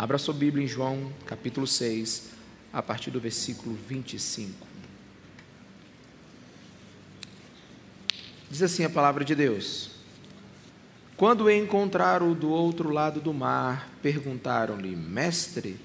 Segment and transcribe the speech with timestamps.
[0.00, 2.30] Abra sua Bíblia em João, capítulo 6,
[2.72, 4.66] a partir do versículo 25.
[8.50, 9.90] Diz assim a palavra de Deus:
[11.18, 15.78] Quando o encontraram do outro lado do mar, perguntaram-lhe: Mestre,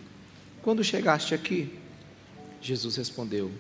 [0.62, 1.78] quando chegaste aqui?
[2.62, 3.52] Jesus respondeu: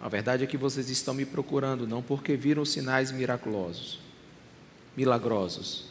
[0.00, 4.00] A verdade é que vocês estão me procurando não porque viram sinais miraculosos,
[4.96, 5.84] milagrosos,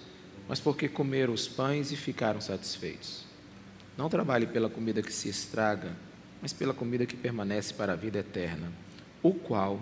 [0.50, 3.25] mas porque comeram os pães e ficaram satisfeitos.
[3.98, 5.96] Não trabalhe pela comida que se estraga,
[6.42, 8.72] mas pela comida que permanece para a vida eterna,
[9.24, 9.80] o qual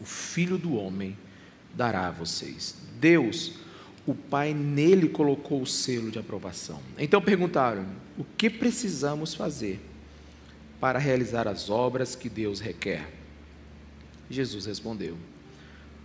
[0.00, 1.16] o Filho do Homem
[1.74, 2.76] dará a vocês.
[3.00, 3.54] Deus,
[4.06, 6.80] o Pai, nele colocou o selo de aprovação.
[6.98, 9.80] Então perguntaram: o que precisamos fazer
[10.80, 13.08] para realizar as obras que Deus requer?
[14.30, 15.16] Jesus respondeu: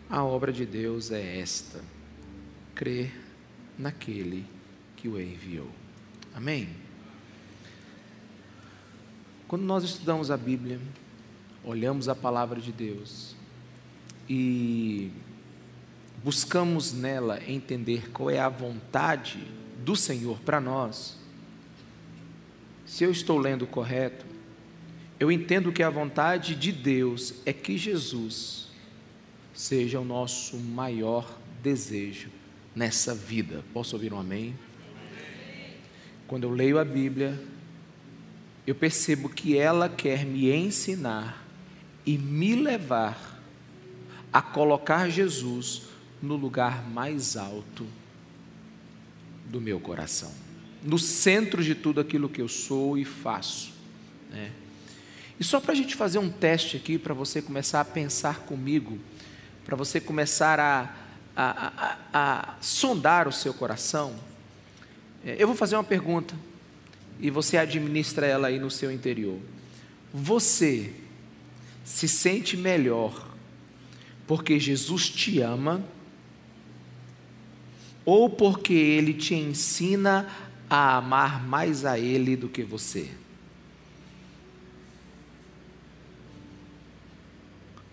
[0.10, 1.82] a obra de Deus é esta:
[2.76, 3.12] crer
[3.78, 4.46] naquele
[4.96, 5.70] que o enviou.
[6.34, 6.70] Amém?
[9.54, 10.80] Quando nós estudamos a Bíblia,
[11.64, 13.36] olhamos a palavra de Deus
[14.28, 15.12] e
[16.24, 19.46] buscamos nela entender qual é a vontade
[19.86, 21.20] do Senhor para nós,
[22.84, 24.26] se eu estou lendo correto,
[25.20, 28.70] eu entendo que a vontade de Deus é que Jesus
[29.54, 32.32] seja o nosso maior desejo
[32.76, 33.64] nessa vida.
[33.72, 34.58] Posso ouvir um amém?
[36.26, 37.53] Quando eu leio a Bíblia,
[38.66, 41.46] eu percebo que ela quer me ensinar
[42.06, 43.42] e me levar
[44.32, 45.84] a colocar Jesus
[46.22, 47.86] no lugar mais alto
[49.46, 50.32] do meu coração,
[50.82, 53.72] no centro de tudo aquilo que eu sou e faço.
[54.32, 54.52] Né?
[55.40, 58.98] E só para a gente fazer um teste aqui, para você começar a pensar comigo,
[59.66, 60.96] para você começar a,
[61.36, 64.16] a, a, a, sondar o seu coração,
[65.26, 66.34] é, eu vou fazer uma pergunta
[67.20, 69.40] e você administra ela aí no seu interior.
[70.14, 70.94] Você
[71.84, 73.34] se sente melhor
[74.28, 75.84] porque Jesus te ama
[78.06, 80.30] ou porque ele te ensina
[80.70, 83.10] a amar mais a ele do que você.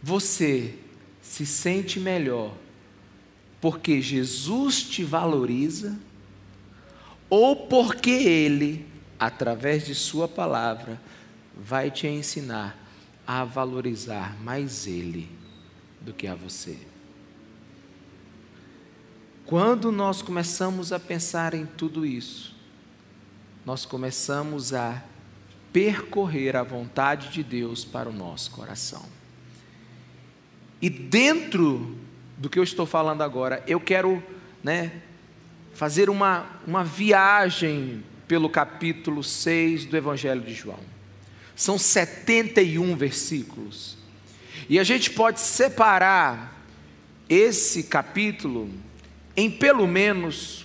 [0.03, 0.75] Você
[1.21, 2.55] se sente melhor
[3.61, 5.99] porque Jesus te valoriza
[7.29, 8.87] ou porque ele,
[9.21, 10.99] através de sua palavra,
[11.55, 12.77] vai te ensinar
[13.27, 15.29] a valorizar mais ele
[16.01, 16.79] do que a você.
[19.45, 22.57] Quando nós começamos a pensar em tudo isso,
[23.67, 25.03] nós começamos a
[25.73, 29.05] percorrer a vontade de Deus para o nosso coração.
[30.81, 31.99] E dentro
[32.39, 34.23] do que eu estou falando agora, eu quero
[34.63, 35.03] né,
[35.75, 40.79] fazer uma, uma viagem pelo capítulo 6 do Evangelho de João.
[41.57, 43.99] São 71 versículos.
[44.69, 46.65] E a gente pode separar
[47.29, 48.71] esse capítulo
[49.37, 50.65] em pelo menos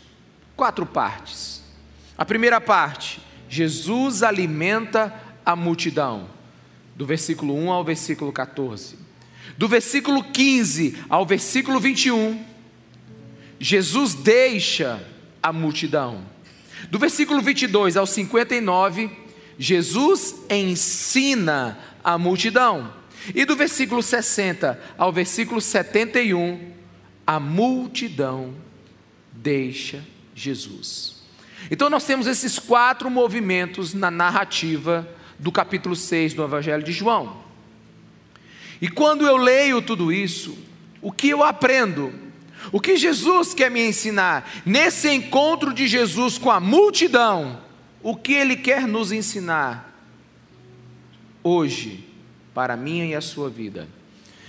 [0.56, 1.64] quatro partes.
[2.16, 5.12] A primeira parte, Jesus alimenta
[5.44, 6.30] a multidão,
[6.96, 8.96] do versículo 1 ao versículo 14.
[9.58, 12.46] Do versículo 15 ao versículo 21,
[13.60, 15.04] Jesus deixa
[15.42, 16.35] a multidão.
[16.90, 19.10] Do versículo 22 ao 59,
[19.58, 22.94] Jesus ensina a multidão.
[23.34, 26.74] E do versículo 60 ao versículo 71,
[27.26, 28.54] a multidão
[29.32, 30.04] deixa
[30.36, 31.24] Jesus.
[31.72, 35.08] Então nós temos esses quatro movimentos na narrativa
[35.40, 37.44] do capítulo 6 do Evangelho de João.
[38.80, 40.58] E quando eu leio tudo isso,
[41.02, 42.14] o que eu aprendo?
[42.72, 44.50] O que Jesus quer me ensinar?
[44.66, 47.62] Nesse encontro de Jesus com a multidão,
[48.02, 49.94] o que ele quer nos ensinar
[51.44, 52.08] hoje
[52.54, 53.88] para a minha e a sua vida?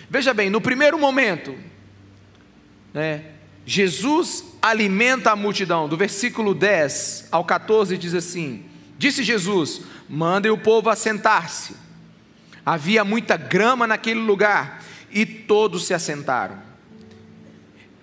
[0.09, 1.55] Veja bem, no primeiro momento,
[2.93, 3.25] né,
[3.66, 5.88] Jesus alimenta a multidão.
[5.88, 8.65] Do versículo 10 ao 14 diz assim:
[8.97, 11.75] Disse Jesus: Mandem o povo assentar-se.
[12.64, 16.66] Havia muita grama naquele lugar e todos se assentaram.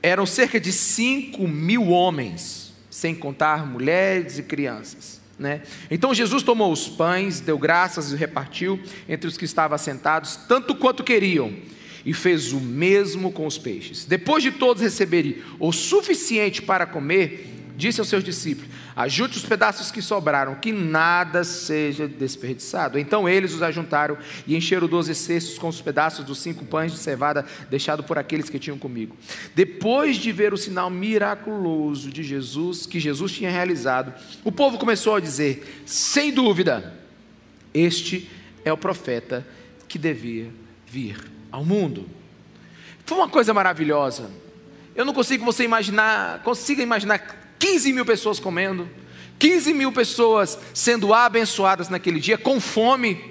[0.03, 5.21] Eram cerca de cinco mil homens, sem contar mulheres e crianças.
[5.39, 5.61] Né?
[5.89, 8.79] Então Jesus tomou os pães, deu graças e repartiu
[9.09, 11.53] entre os que estavam assentados, tanto quanto queriam
[12.05, 14.05] e fez o mesmo com os peixes.
[14.05, 19.91] Depois de todos receberem o suficiente para comer, disse aos seus discípulos: Ajute os pedaços
[19.91, 22.99] que sobraram, que nada seja desperdiçado.
[22.99, 26.97] Então eles os ajuntaram e encheram doze cestos com os pedaços dos cinco pães de
[26.97, 29.15] cevada deixado por aqueles que tinham comigo.
[29.55, 35.15] Depois de ver o sinal miraculoso de Jesus, que Jesus tinha realizado, o povo começou
[35.15, 36.93] a dizer: sem dúvida,
[37.73, 38.29] este
[38.63, 39.45] é o profeta
[39.87, 40.49] que devia
[40.85, 41.17] vir
[41.51, 42.07] ao mundo.
[43.05, 44.29] Foi uma coisa maravilhosa.
[44.95, 48.89] Eu não consigo você imaginar, consiga imaginar 15 mil pessoas comendo,
[49.39, 53.23] 15 mil pessoas sendo abençoadas naquele dia, com fome,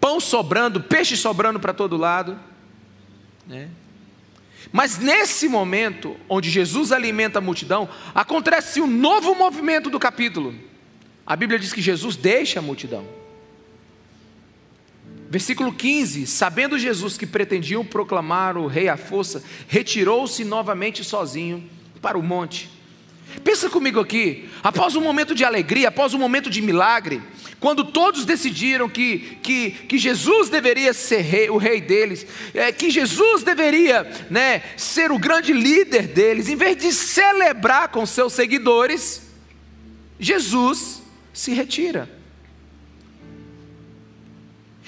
[0.00, 2.38] pão sobrando, peixe sobrando para todo lado.
[3.44, 3.68] Né?
[4.70, 10.54] Mas nesse momento, onde Jesus alimenta a multidão, acontece um novo movimento do capítulo.
[11.26, 13.04] A Bíblia diz que Jesus deixa a multidão.
[15.28, 21.73] Versículo 15: Sabendo Jesus que pretendiam proclamar o rei à força, retirou-se novamente sozinho
[22.04, 22.68] para o monte.
[23.42, 27.22] Pensa comigo aqui, após um momento de alegria, após um momento de milagre,
[27.58, 32.90] quando todos decidiram que, que, que Jesus deveria ser rei, o rei deles, é, que
[32.90, 39.22] Jesus deveria né, ser o grande líder deles, em vez de celebrar com seus seguidores,
[40.20, 41.02] Jesus
[41.32, 42.06] se retira.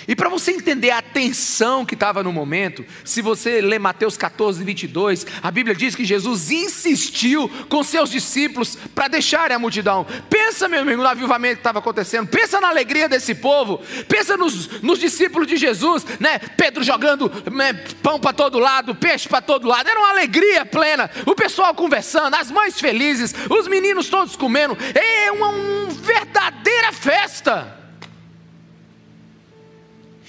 [0.08, 4.62] E para você entender a tensão que estava no momento, se você ler Mateus 14,
[4.62, 10.06] 22, a Bíblia diz que Jesus insistiu com seus discípulos para deixarem a multidão.
[10.31, 14.81] Pensa, meu amigo, no avivamento que estava acontecendo, pensa na alegria desse povo, pensa nos,
[14.82, 16.38] nos discípulos de Jesus, né?
[16.38, 17.73] Pedro jogando né,
[18.03, 22.35] pão para todo lado, peixe para todo lado, era uma alegria plena, o pessoal conversando,
[22.35, 27.86] as mães felizes, os meninos todos comendo, é uma, uma verdadeira festa.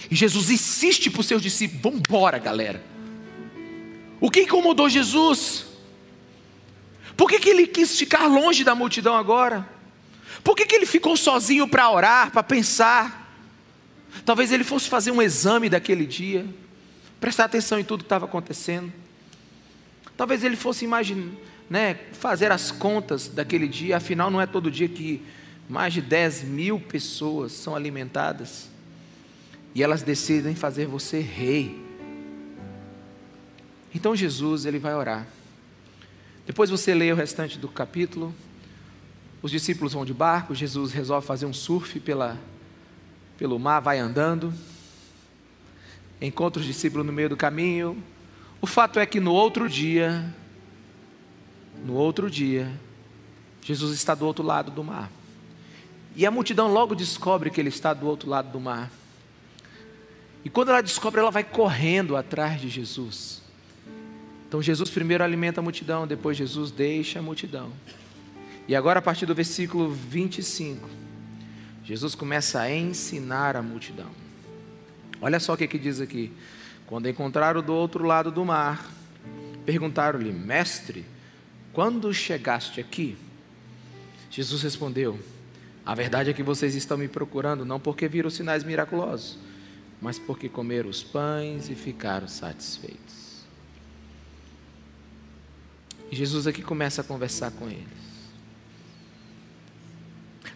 [0.09, 2.83] E Jesus insiste para os seus discípulos: vamos embora, galera.
[4.19, 5.65] O que incomodou Jesus?
[7.15, 9.67] Por que, que ele quis ficar longe da multidão agora?
[10.43, 13.25] Por que, que ele ficou sozinho para orar, para pensar?
[14.25, 16.45] Talvez ele fosse fazer um exame daquele dia,
[17.19, 18.91] prestar atenção em tudo que estava acontecendo.
[20.15, 21.31] Talvez ele fosse imaginar,
[21.69, 25.21] né, fazer as contas daquele dia, afinal, não é todo dia que
[25.69, 28.69] mais de 10 mil pessoas são alimentadas
[29.73, 31.85] e elas decidem fazer você rei.
[33.93, 35.27] Então Jesus ele vai orar.
[36.45, 38.33] Depois você lê o restante do capítulo.
[39.41, 42.37] Os discípulos vão de barco, Jesus resolve fazer um surf pela,
[43.37, 44.53] pelo mar, vai andando.
[46.19, 48.01] Encontra os discípulos no meio do caminho.
[48.59, 50.33] O fato é que no outro dia,
[51.85, 52.71] no outro dia,
[53.61, 55.11] Jesus está do outro lado do mar.
[56.15, 58.89] E a multidão logo descobre que ele está do outro lado do mar.
[60.47, 63.41] E quando ela descobre, ela vai correndo atrás de Jesus.
[64.47, 67.69] Então Jesus primeiro alimenta a multidão, depois Jesus deixa a multidão.
[68.65, 70.87] E agora, a partir do versículo 25,
[71.83, 74.09] Jesus começa a ensinar a multidão.
[75.19, 76.31] Olha só o que, que diz aqui.
[76.85, 78.89] Quando encontraram do outro lado do mar,
[79.65, 81.05] perguntaram-lhe, Mestre,
[81.73, 83.17] quando chegaste aqui?
[84.31, 85.19] Jesus respondeu:
[85.85, 89.45] A verdade é que vocês estão me procurando, não porque viram sinais miraculosos
[90.01, 93.45] mas porque comeram os pães e ficaram satisfeitos.
[96.11, 98.07] E Jesus aqui começa a conversar com eles.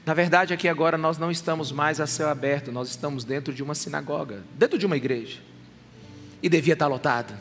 [0.06, 3.62] Na verdade, aqui agora nós não estamos mais a céu aberto, nós estamos dentro de
[3.62, 5.40] uma sinagoga, dentro de uma igreja.
[6.42, 7.38] E devia estar lotado.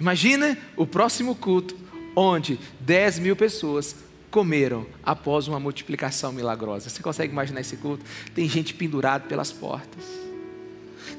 [0.00, 1.76] Imagina o próximo culto,
[2.14, 3.96] onde 10 mil pessoas
[4.30, 6.88] comeram após uma multiplicação milagrosa.
[6.88, 8.04] Você consegue imaginar esse culto?
[8.34, 10.27] Tem gente pendurada pelas portas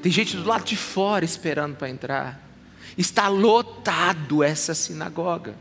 [0.02, 2.48] tem gente do lado de fora esperando para entrar.
[2.96, 5.54] Está lotado essa sinagoga.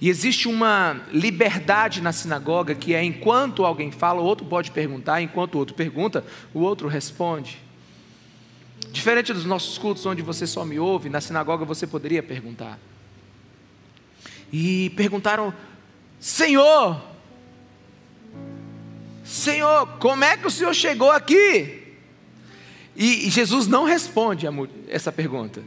[0.00, 5.20] E existe uma liberdade na sinagoga que é enquanto alguém fala, o outro pode perguntar,
[5.20, 7.58] enquanto o outro pergunta, o outro responde.
[8.92, 12.78] Diferente dos nossos cultos onde você só me ouve, na sinagoga você poderia perguntar.
[14.52, 15.52] E perguntaram:
[16.18, 17.00] Senhor,
[19.24, 21.79] Senhor, como é que o Senhor chegou aqui?
[23.02, 24.52] E Jesus não responde a
[24.86, 25.62] essa pergunta.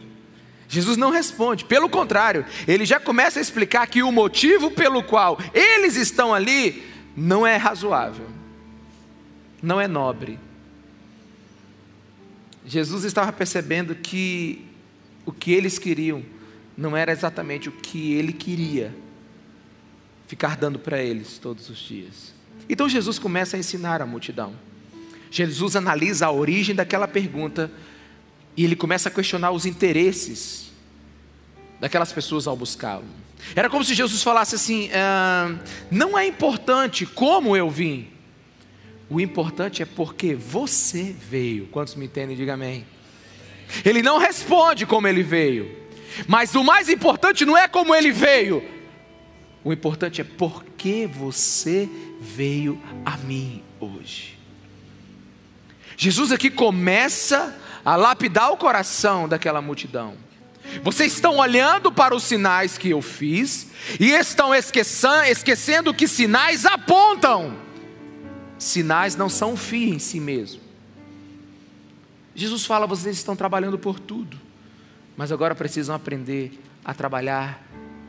[0.70, 5.40] Jesus não responde, pelo contrário, ele já começa a explicar que o motivo pelo qual
[5.52, 6.84] eles estão ali
[7.18, 8.28] não é razoável,
[9.64, 10.38] não é nobre.
[12.68, 14.68] Jesus estava percebendo que
[15.26, 16.24] o que eles queriam
[16.78, 18.96] não era exatamente o que ele queria
[20.28, 22.32] ficar dando para eles todos os dias.
[22.70, 24.54] Então Jesus começa a ensinar a multidão.
[25.34, 27.72] Jesus analisa a origem daquela pergunta
[28.56, 30.72] e ele começa a questionar os interesses
[31.80, 33.06] daquelas pessoas ao buscá-lo.
[33.56, 35.56] Era como se Jesus falasse assim: ah,
[35.90, 38.10] não é importante como eu vim,
[39.10, 41.66] o importante é porque você veio.
[41.68, 42.38] Quantos me entendem?
[42.38, 42.86] Diga amém.
[43.84, 45.76] Ele não responde como ele veio,
[46.28, 48.64] mas o mais importante não é como ele veio,
[49.64, 51.90] o importante é porque você
[52.22, 54.33] veio a mim hoje.
[55.98, 60.16] Jesus aqui começa a lapidar o coração daquela multidão.
[60.82, 63.68] Vocês estão olhando para os sinais que eu fiz
[64.00, 67.58] e estão esquecendo que sinais apontam.
[68.58, 70.62] Sinais não são um fim em si mesmo.
[72.34, 74.40] Jesus fala: vocês estão trabalhando por tudo,
[75.16, 77.62] mas agora precisam aprender a trabalhar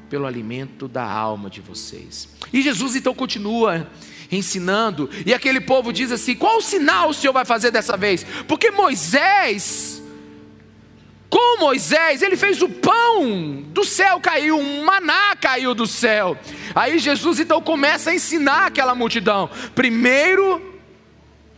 [0.08, 2.28] pelo alimento da alma de vocês.
[2.52, 3.88] E Jesus então continua
[4.30, 8.24] ensinando, e aquele povo diz assim: qual o sinal o Senhor vai fazer dessa vez?
[8.46, 10.02] Porque Moisés,
[11.30, 16.38] com Moisés, ele fez o pão, do céu caiu, um maná caiu do céu.
[16.74, 19.50] Aí Jesus então começa a ensinar aquela multidão.
[19.74, 20.73] Primeiro,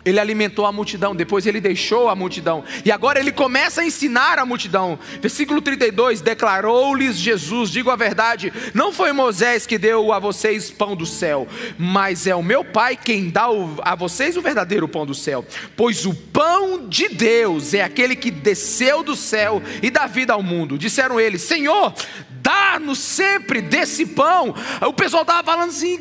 [0.06, 4.38] ele alimentou a multidão, depois ele deixou a multidão, e agora ele começa a ensinar
[4.38, 4.96] a multidão.
[5.20, 10.94] Versículo 32: Declarou-lhes Jesus: Digo a verdade, não foi Moisés que deu a vocês pão
[10.94, 13.46] do céu, mas é o meu Pai quem dá
[13.82, 15.44] a vocês o verdadeiro pão do céu.
[15.76, 20.42] Pois o pão de Deus é aquele que desceu do céu e dá vida ao
[20.42, 20.78] mundo.
[20.78, 21.92] Disseram eles: Senhor,
[22.30, 24.54] dá-nos sempre desse pão.
[24.82, 25.98] O pessoal estava falando assim: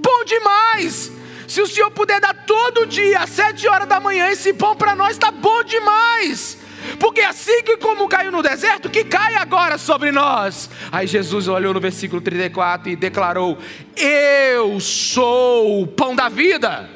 [0.00, 1.19] bom demais.
[1.50, 4.94] Se o Senhor puder dar todo dia, às sete horas da manhã, esse pão para
[4.94, 6.56] nós está bom demais.
[7.00, 10.70] Porque assim que como caiu no deserto, que cai agora sobre nós.
[10.92, 13.58] Aí Jesus olhou no versículo 34 e declarou:
[13.96, 16.88] Eu sou o pão da vida.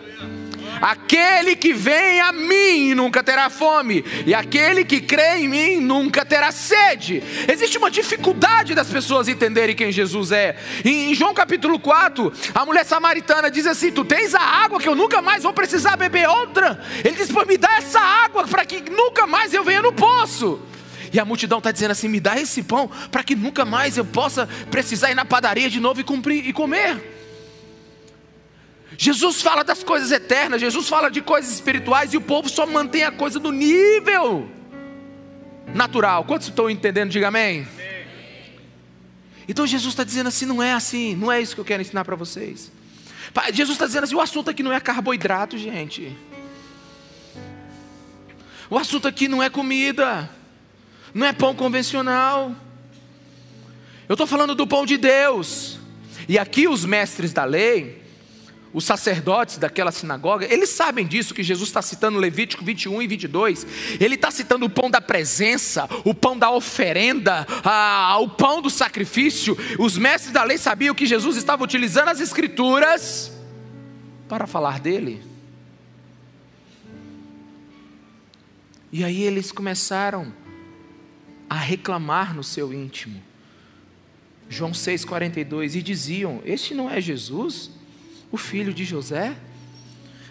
[0.80, 6.24] Aquele que vem a mim nunca terá fome, e aquele que crê em mim nunca
[6.24, 7.22] terá sede.
[7.50, 10.56] Existe uma dificuldade das pessoas entenderem quem Jesus é.
[10.84, 14.94] Em João capítulo 4, a mulher samaritana diz assim: Tu tens a água que eu
[14.94, 16.82] nunca mais vou precisar beber outra.
[17.04, 20.60] Ele diz: me dá essa água para que nunca mais eu venha no poço.
[21.12, 24.04] E a multidão está dizendo assim: me dá esse pão para que nunca mais eu
[24.04, 27.23] possa precisar ir na padaria de novo e, cumprir, e comer.
[28.96, 33.02] Jesus fala das coisas eternas, Jesus fala de coisas espirituais e o povo só mantém
[33.02, 34.48] a coisa do nível
[35.74, 36.24] natural.
[36.24, 37.10] Quantos estão entendendo?
[37.10, 37.66] Diga amém.
[39.48, 42.04] Então Jesus está dizendo assim: não é assim, não é isso que eu quero ensinar
[42.04, 42.70] para vocês.
[43.52, 46.16] Jesus está dizendo assim: o assunto aqui não é carboidrato, gente.
[48.70, 50.28] O assunto aqui não é comida,
[51.12, 52.54] não é pão convencional.
[54.08, 55.78] Eu estou falando do pão de Deus.
[56.28, 58.02] E aqui os mestres da lei,
[58.74, 63.66] os sacerdotes daquela sinagoga, eles sabem disso que Jesus está citando Levítico 21 e 22.
[64.00, 68.68] Ele está citando o pão da presença, o pão da oferenda, a, o pão do
[68.68, 69.56] sacrifício.
[69.78, 73.32] Os mestres da lei sabiam que Jesus estava utilizando as escrituras
[74.28, 75.22] para falar dele.
[78.90, 80.34] E aí eles começaram
[81.48, 83.22] a reclamar no seu íntimo.
[84.48, 87.83] João 6,42, e diziam: Este não é Jesus?
[88.34, 89.36] O filho de José?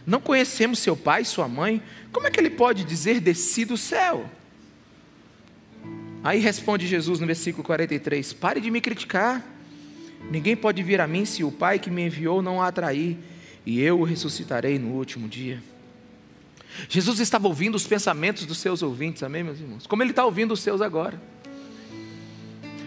[0.05, 1.81] Não conhecemos seu pai sua mãe?
[2.11, 4.29] Como é que ele pode dizer desci do céu?
[6.21, 9.41] Aí responde Jesus no versículo 43: Pare de me criticar.
[10.29, 13.17] Ninguém pode vir a mim se o Pai que me enviou não a atrair,
[13.65, 15.61] e eu o ressuscitarei no último dia.
[16.87, 19.85] Jesus estava ouvindo os pensamentos dos seus ouvintes, amém, meus irmãos?
[19.85, 21.21] Como ele está ouvindo os seus agora.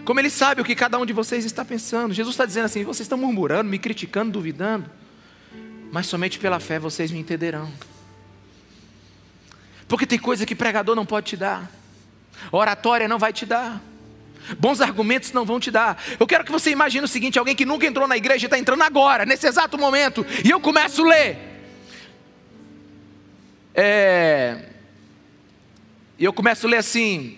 [0.03, 2.13] Como ele sabe o que cada um de vocês está pensando.
[2.13, 4.89] Jesus está dizendo assim: vocês estão murmurando, me criticando, duvidando
[5.91, 7.71] mas somente pela fé vocês me entenderão.
[9.87, 11.71] Porque tem coisa que pregador não pode te dar,
[12.51, 13.81] oratória não vai te dar,
[14.59, 16.01] bons argumentos não vão te dar.
[16.19, 18.83] Eu quero que você imagine o seguinte: alguém que nunca entrou na igreja está entrando
[18.83, 21.37] agora, nesse exato momento, e eu começo a ler.
[23.73, 24.65] É,
[26.19, 27.37] e eu começo a ler assim,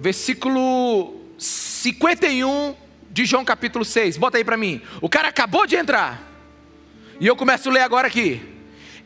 [0.00, 2.76] versículo 51
[3.10, 4.80] de João capítulo 6, bota aí para mim.
[5.00, 6.31] O cara acabou de entrar.
[7.20, 8.40] E eu começo a ler agora aqui.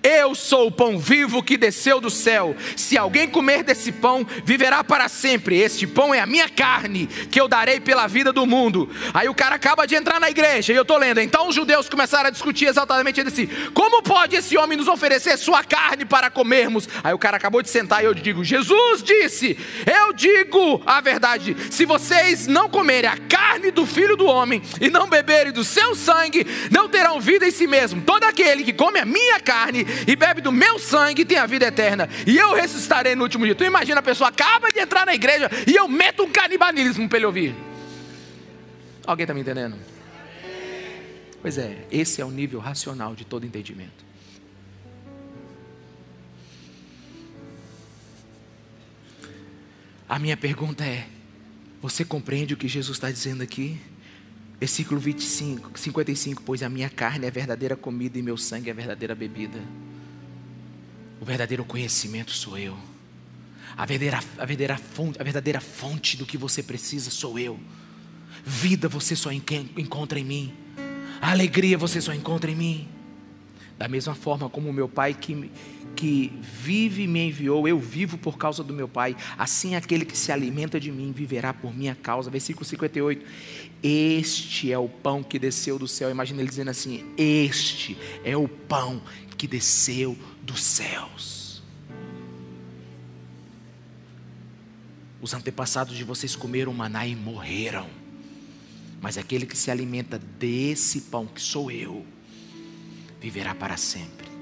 [0.07, 2.55] Eu sou o pão vivo que desceu do céu.
[2.77, 5.59] Se alguém comer desse pão, viverá para sempre.
[5.59, 8.89] Este pão é a minha carne, que eu darei pela vida do mundo.
[9.13, 11.21] Aí o cara acaba de entrar na igreja, e eu estou lendo.
[11.21, 15.65] Então os judeus começaram a discutir exatamente assim: como pode esse homem nos oferecer sua
[15.65, 16.89] carne para comermos?
[17.03, 21.57] Aí o cara acabou de sentar e eu digo: Jesus disse, eu digo a verdade.
[21.69, 25.97] Se vocês não comerem a carne do filho do homem e não beberem do seu
[25.97, 28.03] sangue, não terão vida em si mesmo.
[28.03, 31.67] Todo aquele que come a minha carne e bebe do meu sangue tem a vida
[31.67, 33.55] eterna, e eu ressuscitarei no último dia.
[33.55, 37.19] Tu imagina a pessoa acaba de entrar na igreja e eu meto um canibalismo para
[37.19, 37.55] ele ouvir.
[39.07, 39.77] Alguém está me entendendo?
[41.41, 44.05] Pois é, esse é o nível racional de todo entendimento.
[50.09, 51.07] A minha pergunta é:
[51.81, 53.81] você compreende o que Jesus está dizendo aqui?
[54.59, 59.15] Versículo 25, 55, pois a minha carne é verdadeira comida e meu sangue é verdadeira
[59.15, 59.61] bebida.
[61.21, 62.77] O verdadeiro conhecimento sou eu.
[63.77, 67.61] A verdadeira, a verdadeira, fonte, a verdadeira fonte do que você precisa sou eu.
[68.45, 70.55] Vida você só encontra em mim.
[71.21, 72.89] A alegria você só encontra em mim.
[73.77, 75.51] Da mesma forma como meu Pai que,
[75.97, 79.17] que vive e me enviou, eu vivo por causa do meu Pai.
[79.39, 82.31] Assim aquele que se alimenta de mim viverá por minha causa.
[82.31, 83.25] Versículo 58.
[83.83, 86.11] Este é o pão que desceu do céu.
[86.11, 89.03] Imagina ele dizendo assim: Este é o pão
[89.37, 91.63] que desceu dos céus.
[95.21, 97.89] Os antepassados de vocês comeram maná e morreram.
[99.01, 102.05] Mas aquele que se alimenta desse pão, que sou eu,
[103.21, 104.36] viverá para sempre.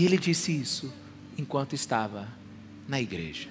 [0.00, 0.90] E ele disse isso
[1.36, 2.26] enquanto estava
[2.88, 3.50] na igreja.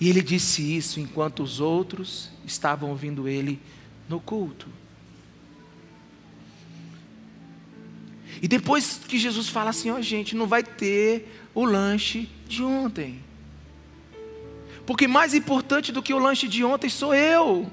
[0.00, 3.60] E ele disse isso enquanto os outros estavam ouvindo ele
[4.08, 4.66] no culto.
[8.40, 12.62] E depois que Jesus fala assim: ó, oh, gente, não vai ter o lanche de
[12.62, 13.20] ontem.
[14.86, 17.70] Porque mais importante do que o lanche de ontem sou eu.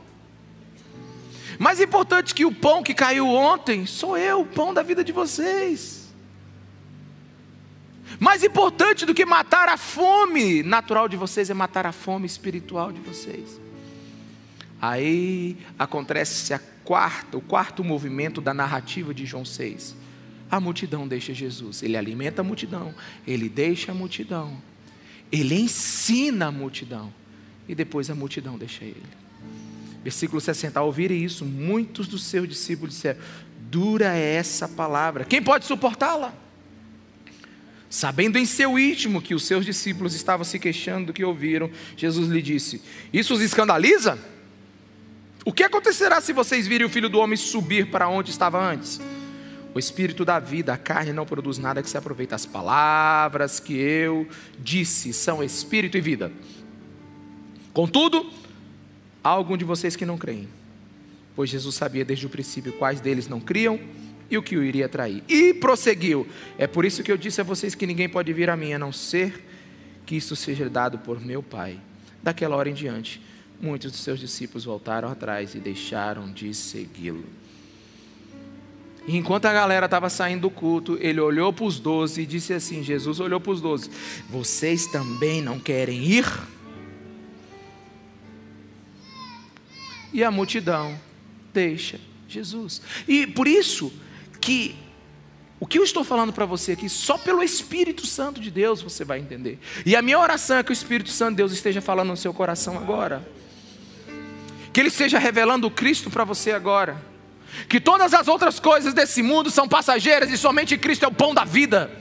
[1.59, 5.11] Mais importante que o pão que caiu ontem, sou eu, o pão da vida de
[5.11, 6.07] vocês.
[8.17, 12.93] Mais importante do que matar a fome natural de vocês é matar a fome espiritual
[12.93, 13.59] de vocês.
[14.81, 19.97] Aí acontece a quarta, o quarto movimento da narrativa de João 6.
[20.49, 21.83] A multidão deixa Jesus.
[21.83, 22.95] Ele alimenta a multidão,
[23.27, 24.57] ele deixa a multidão,
[25.29, 27.13] ele ensina a multidão
[27.67, 29.28] e depois a multidão deixa ele.
[30.03, 30.79] Versículo 60.
[30.79, 33.19] Ao ouvirem isso, muitos dos seus discípulos disseram:
[33.69, 36.33] Dura é essa palavra, quem pode suportá-la?
[37.89, 42.29] Sabendo em seu íntimo que os seus discípulos estavam se queixando do que ouviram, Jesus
[42.29, 44.19] lhe disse: Isso os escandaliza?
[45.43, 49.01] O que acontecerá se vocês virem o filho do homem subir para onde estava antes?
[49.73, 52.35] O espírito da vida, a carne não produz nada que se aproveite.
[52.35, 54.27] As palavras que eu
[54.59, 56.31] disse são espírito e vida.
[57.73, 58.29] Contudo,
[59.23, 60.47] há algum de vocês que não creem,
[61.35, 63.79] pois Jesus sabia desde o princípio quais deles não criam
[64.29, 65.23] e o que o iria trair.
[65.27, 66.27] E prosseguiu:
[66.57, 68.79] É por isso que eu disse a vocês que ninguém pode vir a mim a
[68.79, 69.45] não ser
[70.05, 71.79] que isso seja dado por meu Pai.
[72.21, 73.21] Daquela hora em diante,
[73.61, 77.25] muitos dos seus discípulos voltaram atrás e deixaram de segui-lo.
[79.07, 82.83] Enquanto a galera estava saindo do culto, ele olhou para os doze e disse assim:
[82.83, 83.89] Jesus olhou para os doze:
[84.29, 86.25] Vocês também não querem ir?
[90.13, 90.99] E a multidão
[91.53, 92.81] deixa Jesus.
[93.07, 93.91] E por isso
[94.39, 94.75] que
[95.59, 99.03] o que eu estou falando para você aqui, só pelo Espírito Santo de Deus você
[99.03, 99.59] vai entender.
[99.85, 102.33] E a minha oração é que o Espírito Santo de Deus esteja falando no seu
[102.33, 103.27] coração agora.
[104.71, 107.01] Que Ele esteja revelando o Cristo para você agora.
[107.67, 111.33] Que todas as outras coisas desse mundo são passageiras e somente Cristo é o pão
[111.33, 111.91] da vida.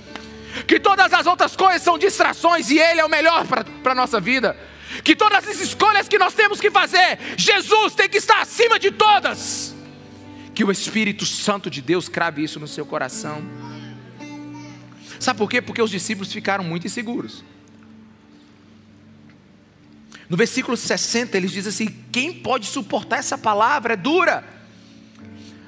[0.66, 4.20] Que todas as outras coisas são distrações e Ele é o melhor para a nossa
[4.20, 4.56] vida
[5.04, 8.90] que todas as escolhas que nós temos que fazer, Jesus tem que estar acima de
[8.90, 9.74] todas.
[10.54, 13.42] Que o Espírito Santo de Deus crave isso no seu coração.
[15.20, 15.60] Sabe por quê?
[15.60, 17.44] Porque os discípulos ficaram muito inseguros.
[20.28, 23.94] No versículo 60 eles dizem assim: quem pode suportar essa palavra?
[23.94, 24.44] É dura.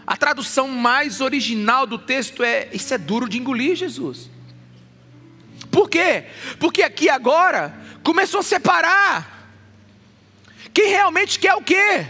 [0.06, 4.28] A tradução mais original do texto é: Isso é duro de engolir, Jesus.
[5.70, 6.24] Por quê?
[6.58, 9.40] Porque aqui agora começou a separar.
[10.72, 12.06] Quem realmente quer o quê?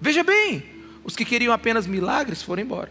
[0.00, 0.64] Veja bem,
[1.04, 2.90] os que queriam apenas milagres foram embora.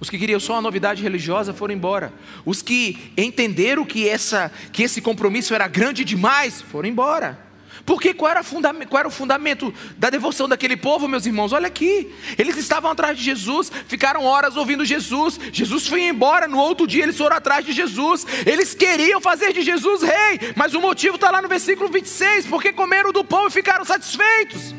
[0.00, 2.12] Os que queriam só uma novidade religiosa foram embora.
[2.44, 7.43] Os que entenderam que, essa, que esse compromisso era grande demais foram embora.
[7.84, 11.52] Porque qual era, qual era, o fundamento da devoção daquele povo, meus irmãos?
[11.52, 15.38] Olha aqui, eles estavam atrás de Jesus, ficaram horas ouvindo Jesus.
[15.52, 18.26] Jesus foi embora, no outro dia eles foram atrás de Jesus.
[18.46, 22.72] Eles queriam fazer de Jesus rei, mas o motivo está lá no versículo 26, porque
[22.72, 24.74] comeram do pão e ficaram satisfeitos.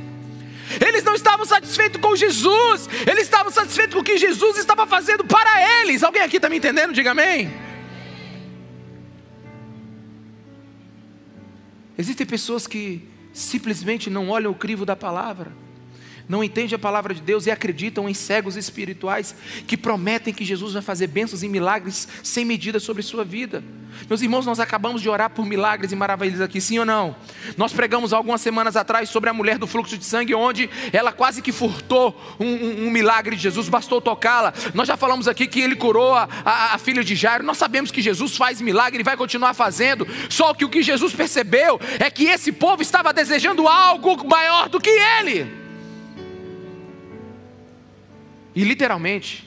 [0.86, 5.24] Eles não estavam satisfeitos com Jesus, eles estavam satisfeitos com o que Jesus estava fazendo
[5.24, 6.04] para eles.
[6.04, 6.94] Alguém aqui está me entendendo?
[6.94, 7.75] Diga amém.
[11.98, 15.52] Existem pessoas que simplesmente não olham o crivo da palavra,
[16.28, 19.36] não entendem a palavra de Deus e acreditam em cegos espirituais
[19.68, 23.64] que prometem que Jesus vai fazer bênçãos e milagres sem medida sobre sua vida.
[24.10, 27.16] Meus irmãos, nós acabamos de orar por milagres e maravilhas aqui, sim ou não?
[27.58, 31.42] Nós pregamos algumas semanas atrás sobre a mulher do fluxo de sangue, onde ela quase
[31.42, 34.54] que furtou um, um, um milagre de Jesus, bastou tocá-la.
[34.74, 37.44] Nós já falamos aqui que ele curou a, a, a, filha de Jairo.
[37.44, 40.06] Nós sabemos que Jesus faz milagre e vai continuar fazendo.
[40.30, 44.80] Só que o que Jesus percebeu é que esse povo estava desejando algo maior do
[44.80, 45.65] que ele.
[48.56, 49.46] E literalmente,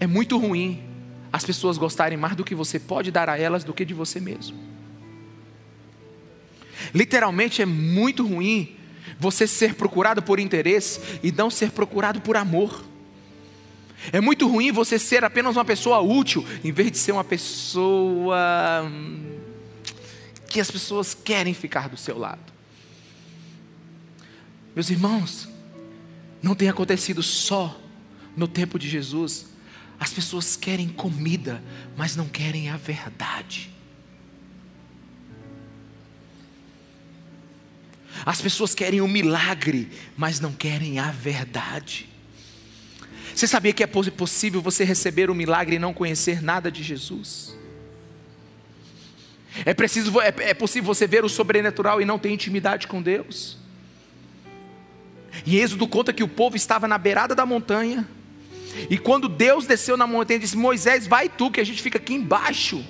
[0.00, 0.82] é muito ruim
[1.32, 4.18] as pessoas gostarem mais do que você pode dar a elas do que de você
[4.20, 4.58] mesmo.
[6.92, 8.76] Literalmente é muito ruim
[9.18, 12.84] você ser procurado por interesse e não ser procurado por amor.
[14.12, 18.36] É muito ruim você ser apenas uma pessoa útil, em vez de ser uma pessoa
[18.84, 19.38] hum,
[20.48, 22.52] que as pessoas querem ficar do seu lado.
[24.74, 25.48] Meus irmãos,
[26.42, 27.81] não tem acontecido só
[28.36, 29.46] no tempo de Jesus,
[29.98, 31.62] as pessoas querem comida,
[31.96, 33.70] mas não querem a verdade.
[38.24, 42.08] As pessoas querem o um milagre, mas não querem a verdade.
[43.34, 46.82] Você sabia que é possível você receber o um milagre e não conhecer nada de
[46.82, 47.56] Jesus?
[49.64, 53.58] É, preciso, é, é possível você ver o sobrenatural e não ter intimidade com Deus?
[55.46, 58.06] E Êxodo conta que o povo estava na beirada da montanha,
[58.88, 62.14] e quando Deus desceu na montanha, disse: Moisés, vai tu, que a gente fica aqui
[62.14, 62.84] embaixo.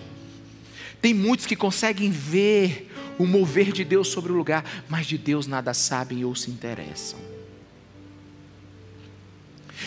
[1.00, 5.46] Tem muitos que conseguem ver o mover de Deus sobre o lugar, mas de Deus
[5.46, 7.18] nada sabem ou se interessam.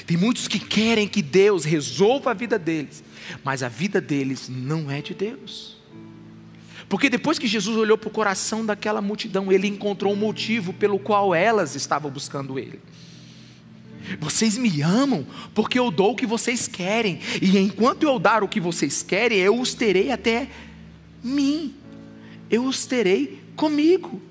[0.05, 3.03] Tem muitos que querem que Deus resolva a vida deles,
[3.43, 5.77] mas a vida deles não é de Deus.
[6.87, 10.99] Porque depois que Jesus olhou para o coração daquela multidão, ele encontrou um motivo pelo
[10.99, 12.79] qual elas estavam buscando ele.
[14.19, 18.47] Vocês me amam porque eu dou o que vocês querem, e enquanto eu dar o
[18.47, 20.47] que vocês querem, eu os terei até
[21.23, 21.73] mim,
[22.49, 24.21] eu os terei comigo.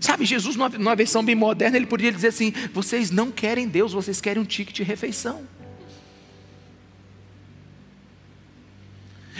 [0.00, 4.20] Sabe, Jesus, numa, versão bem moderna, ele poderia dizer assim: vocês não querem Deus, vocês
[4.20, 5.46] querem um ticket de refeição.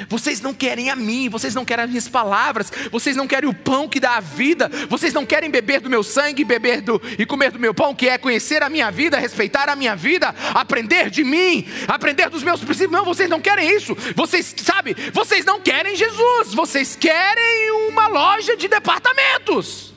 [0.09, 3.55] Vocês não querem a mim, vocês não querem as minhas palavras, vocês não querem o
[3.55, 7.25] pão que dá a vida, vocês não querem beber do meu sangue, beber do e
[7.25, 11.11] comer do meu pão, que é conhecer a minha vida, respeitar a minha vida, aprender
[11.11, 12.93] de mim, aprender dos meus princípios.
[12.93, 13.97] Não, vocês não querem isso.
[14.15, 19.95] Vocês, sabe, vocês não querem Jesus, vocês querem uma loja de departamentos.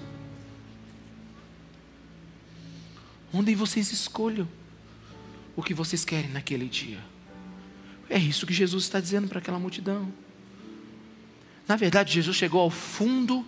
[3.33, 4.47] Onde vocês escolham
[5.55, 7.10] o que vocês querem naquele dia.
[8.11, 10.13] É isso que Jesus está dizendo para aquela multidão.
[11.65, 13.47] Na verdade, Jesus chegou ao fundo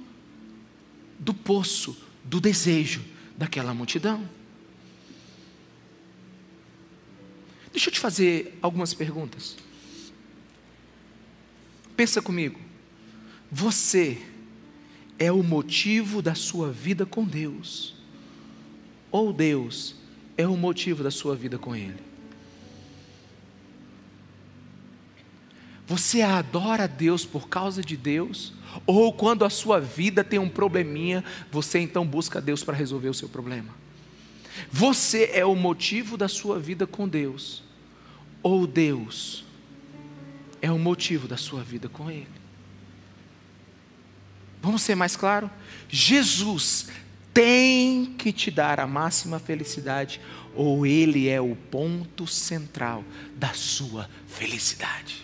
[1.19, 3.03] do poço do desejo
[3.37, 4.23] daquela multidão.
[7.73, 9.57] Deixa eu te fazer algumas perguntas.
[11.97, 12.57] Pensa comigo.
[13.51, 14.17] Você
[15.19, 17.95] é o motivo da sua vida com Deus?
[19.11, 19.97] Ou Deus
[20.37, 22.12] é o motivo da sua vida com Ele?
[25.87, 28.53] Você adora a Deus por causa de Deus?
[28.85, 33.13] Ou quando a sua vida tem um probleminha, você então busca Deus para resolver o
[33.13, 33.73] seu problema?
[34.71, 37.63] Você é o motivo da sua vida com Deus?
[38.41, 39.45] Ou Deus
[40.61, 42.27] é o motivo da sua vida com Ele?
[44.61, 45.51] Vamos ser mais claro?
[45.89, 46.89] Jesus
[47.33, 50.21] tem que te dar a máxima felicidade,
[50.55, 53.03] ou Ele é o ponto central
[53.35, 55.22] da sua felicidade.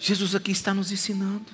[0.00, 1.44] Jesus aqui está nos ensinando.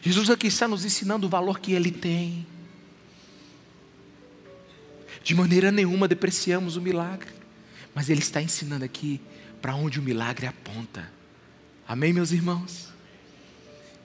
[0.00, 2.46] Jesus aqui está nos ensinando o valor que Ele tem.
[5.24, 7.28] De maneira nenhuma depreciamos o milagre,
[7.92, 9.20] mas Ele está ensinando aqui
[9.60, 11.10] para onde o milagre aponta.
[11.86, 12.88] Amém, meus irmãos?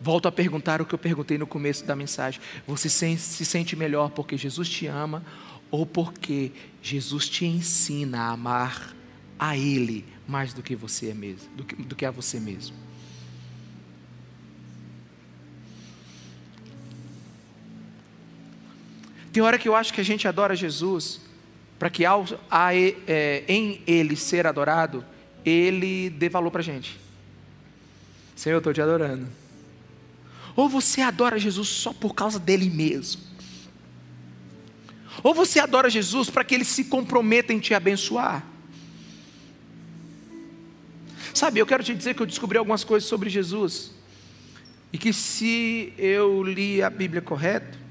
[0.02, 4.10] Volto a perguntar o que eu perguntei no começo da mensagem: você se sente melhor
[4.10, 5.24] porque Jesus te ama
[5.70, 8.96] ou porque Jesus te ensina a amar
[9.38, 12.86] a Ele mais do que você é mesmo, do que, do que a você mesmo?
[19.36, 21.20] Tem hora que eu acho que a gente adora Jesus,
[21.78, 25.04] para que ao, a, é, em Ele ser adorado,
[25.44, 26.98] Ele dê valor para a gente.
[28.34, 29.28] Senhor, eu estou te adorando.
[30.56, 33.24] Ou você adora Jesus só por causa dele mesmo.
[35.22, 38.42] Ou você adora Jesus para que ele se comprometa em te abençoar.
[41.34, 43.92] Sabe, eu quero te dizer que eu descobri algumas coisas sobre Jesus.
[44.94, 47.84] E que se eu li a Bíblia correto,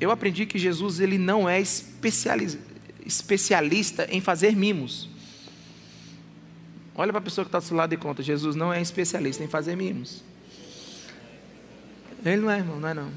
[0.00, 5.08] eu aprendi que Jesus ele não é especialista em fazer mimos.
[6.94, 9.42] Olha para a pessoa que está do seu lado e conta: Jesus não é especialista
[9.42, 10.22] em fazer mimos.
[12.24, 13.10] Ele não é, irmão, não é não.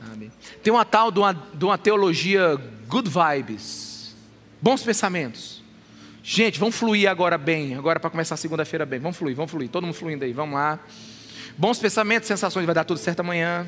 [0.00, 0.32] Sabe?
[0.62, 2.56] Tem uma tal de uma, de uma teologia
[2.88, 4.14] good vibes,
[4.60, 5.62] bons pensamentos.
[6.22, 8.98] Gente, vamos fluir agora bem, agora para começar a segunda-feira bem.
[8.98, 10.80] Vamos fluir, vamos fluir, todo mundo fluindo aí, vamos lá.
[11.56, 13.66] Bons pensamentos, sensações, vai dar tudo certo amanhã.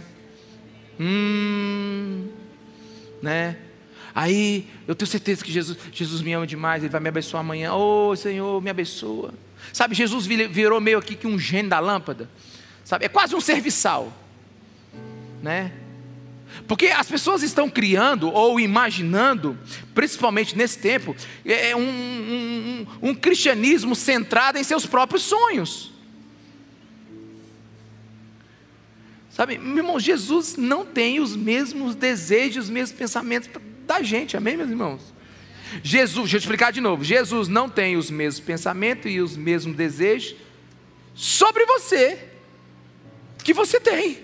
[0.99, 2.29] Hum,
[3.23, 3.57] né?
[4.15, 7.75] Aí eu tenho certeza que Jesus, Jesus me ama demais, Ele vai me abençoar amanhã.
[7.75, 9.35] Oh Senhor, me abençoa.
[9.73, 12.31] Sabe, Jesus virou meio aqui que um gênio da lâmpada.
[12.85, 14.13] Sabe, é quase um serviçal.
[15.43, 15.73] Né?
[16.67, 19.59] Porque as pessoas estão criando ou imaginando,
[19.95, 25.93] principalmente nesse tempo, é, é um, um, um, um cristianismo centrado em seus próprios sonhos.
[29.37, 33.51] Sabe, meu irmão, Jesus não tem os mesmos desejos, os mesmos pensamentos
[33.87, 35.03] da gente, amém, meus irmãos?
[35.83, 39.77] Jesus, deixa eu explicar de novo: Jesus não tem os mesmos pensamentos e os mesmos
[39.77, 40.37] desejos
[41.15, 42.19] sobre você
[43.45, 44.21] que você tem.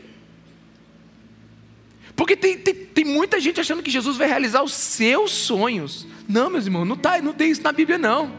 [2.17, 6.07] Porque tem, tem, tem, muita gente achando que Jesus vai realizar os seus sonhos.
[6.27, 8.33] Não, meus irmãos, não, tá, não tem isso na Bíblia, não.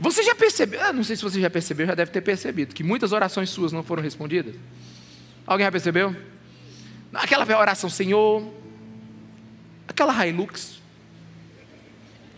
[0.00, 3.12] Você já percebeu, não sei se você já percebeu, já deve ter percebido, que muitas
[3.12, 4.54] orações suas não foram respondidas?
[5.50, 6.14] Alguém já percebeu?
[7.12, 8.48] Aquela oração, Senhor,
[9.88, 10.80] aquela Hilux,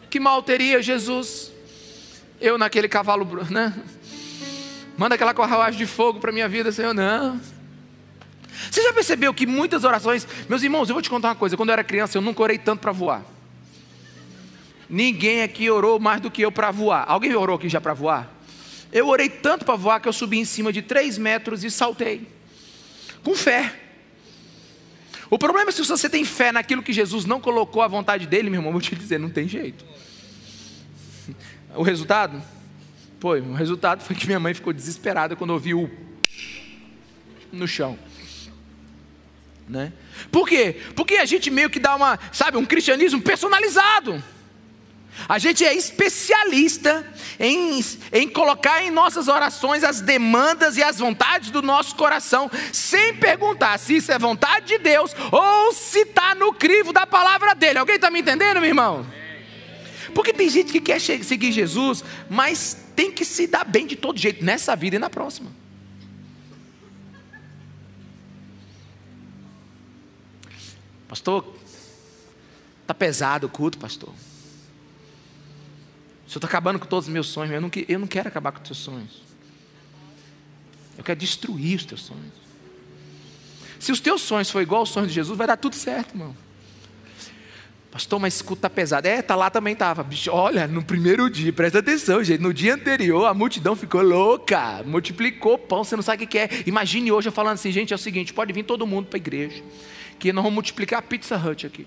[0.08, 1.52] que mal teria Jesus,
[2.40, 3.74] eu naquele cavalo, né?
[4.96, 7.38] Manda aquela carruagem de fogo para minha vida, Senhor, não.
[8.70, 11.68] Você já percebeu que muitas orações, meus irmãos, eu vou te contar uma coisa, quando
[11.68, 13.22] eu era criança eu nunca orei tanto para voar.
[14.88, 17.04] Ninguém aqui orou mais do que eu para voar.
[17.06, 18.32] Alguém orou aqui já para voar?
[18.90, 22.40] Eu orei tanto para voar que eu subi em cima de 3 metros e saltei
[23.22, 23.74] com fé.
[25.30, 28.50] O problema é se você tem fé naquilo que Jesus não colocou à vontade dele,
[28.50, 29.84] meu irmão, vou te dizer, não tem jeito.
[31.74, 32.42] O resultado?
[33.18, 35.90] Foi, o resultado foi que minha mãe ficou desesperada quando ouviu o
[37.50, 37.98] no chão.
[39.66, 39.90] Né?
[40.30, 40.76] Por quê?
[40.94, 44.22] Porque a gente meio que dá uma, sabe, um cristianismo personalizado.
[45.28, 47.06] A gente é especialista
[47.38, 47.80] em,
[48.12, 53.78] em colocar em nossas orações as demandas e as vontades do nosso coração, sem perguntar
[53.78, 57.78] se isso é vontade de Deus ou se está no crivo da palavra dele.
[57.78, 59.06] Alguém está me entendendo, meu irmão?
[60.14, 64.18] Porque tem gente que quer seguir Jesus, mas tem que se dar bem de todo
[64.18, 65.50] jeito, nessa vida e na próxima.
[71.08, 71.56] Pastor,
[72.82, 74.12] está pesado o culto, pastor.
[76.32, 77.52] Senhor está acabando com todos os meus sonhos.
[77.52, 79.22] Eu não, eu não quero acabar com os teus sonhos.
[80.96, 82.32] Eu quero destruir os teus sonhos.
[83.78, 86.34] Se os teus sonhos for igual aos sonhos de Jesus, vai dar tudo certo, irmão.
[87.90, 89.06] Pastor, mas esse culto está pesado.
[89.06, 90.06] É, tá lá também estava.
[90.30, 92.40] Olha, no primeiro dia, presta atenção, gente.
[92.40, 94.82] No dia anterior, a multidão ficou louca.
[94.86, 96.48] Multiplicou pão, você não sabe o que é.
[96.64, 99.20] Imagine hoje eu falando assim, gente, é o seguinte: pode vir todo mundo para a
[99.20, 99.62] igreja.
[100.18, 101.86] Que nós vamos multiplicar a Pizza Hut aqui.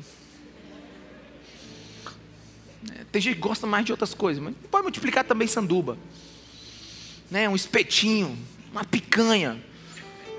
[3.15, 5.97] Tem gente que gosta mais de outras coisas, mas pode multiplicar também sanduba.
[7.32, 7.47] Né?
[7.47, 8.38] Um espetinho,
[8.73, 9.58] uma picanha.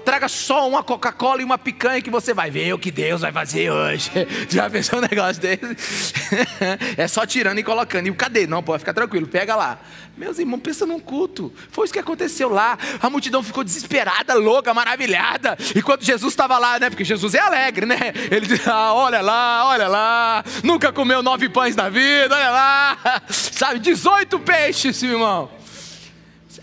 [0.07, 3.33] Traga só uma Coca-Cola e uma picanha que você vai ver o que Deus vai
[3.33, 4.09] fazer hoje.
[4.49, 6.15] Já pensou um negócio desse?
[6.97, 8.07] é só tirando e colocando.
[8.07, 8.47] E cadê?
[8.47, 9.81] Não, pode ficar tranquilo, pega lá.
[10.17, 11.53] Meus irmãos, pensa num culto.
[11.73, 12.79] Foi isso que aconteceu lá.
[13.03, 15.59] A multidão ficou desesperada, louca, maravilhada.
[15.75, 16.89] E quando Jesus estava lá, né?
[16.89, 17.99] Porque Jesus é alegre, né?
[18.31, 20.45] Ele diz: ah, olha lá, olha lá.
[20.63, 23.23] Nunca comeu nove pães na vida, olha lá.
[23.29, 25.51] Sabe, 18 peixes, irmão.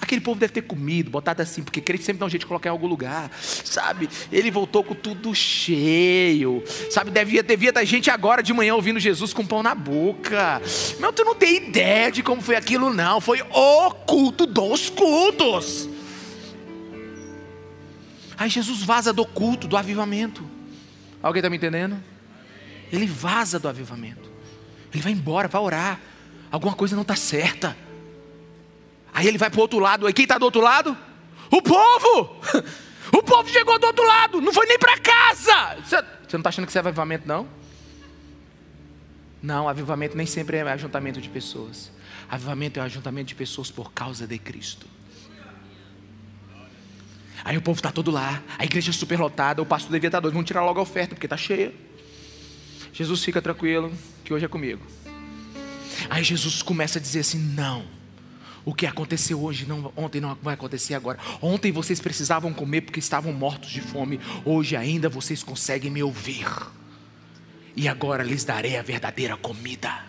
[0.03, 2.67] Aquele povo deve ter comido, botado assim, porque crente sempre dá um jeito de colocar
[2.67, 4.09] em algum lugar, sabe?
[4.29, 6.61] Ele voltou com tudo cheio,
[6.91, 7.09] sabe?
[7.09, 10.61] Devia, devia ter gente agora de manhã ouvindo Jesus com pão na boca.
[10.99, 13.21] Meu, tu não tem ideia de como foi aquilo, não.
[13.21, 15.87] Foi o culto dos cultos.
[18.37, 20.43] Aí Jesus vaza do culto, do avivamento.
[21.21, 21.95] Alguém está me entendendo?
[22.91, 24.29] Ele vaza do avivamento.
[24.93, 26.01] Ele vai embora, vai orar.
[26.51, 27.73] Alguma coisa não está certa.
[29.13, 30.09] Aí ele vai para o outro lado.
[30.09, 30.97] E quem está do outro lado?
[31.51, 32.41] O povo!
[33.11, 35.75] O povo chegou do outro lado, não foi nem para casa.
[35.83, 37.47] Você, você não está achando que isso é avivamento, não?
[39.39, 41.91] Não, avivamento nem sempre é ajuntamento de pessoas.
[42.27, 44.87] Avivamento é ajuntamento de pessoas por causa de Cristo.
[47.45, 50.19] Aí o povo está todo lá, a igreja é super lotada, o pastor devia estar
[50.19, 51.71] doido, vamos tirar logo a oferta, porque está cheia.
[52.91, 54.81] Jesus fica tranquilo, que hoje é comigo.
[56.09, 57.85] Aí Jesus começa a dizer assim: não
[58.65, 61.19] O que aconteceu hoje, não, ontem não vai acontecer agora.
[61.41, 64.19] Ontem vocês precisavam comer porque estavam mortos de fome.
[64.45, 66.47] Hoje ainda vocês conseguem me ouvir.
[67.75, 70.03] E agora lhes darei a verdadeira comida.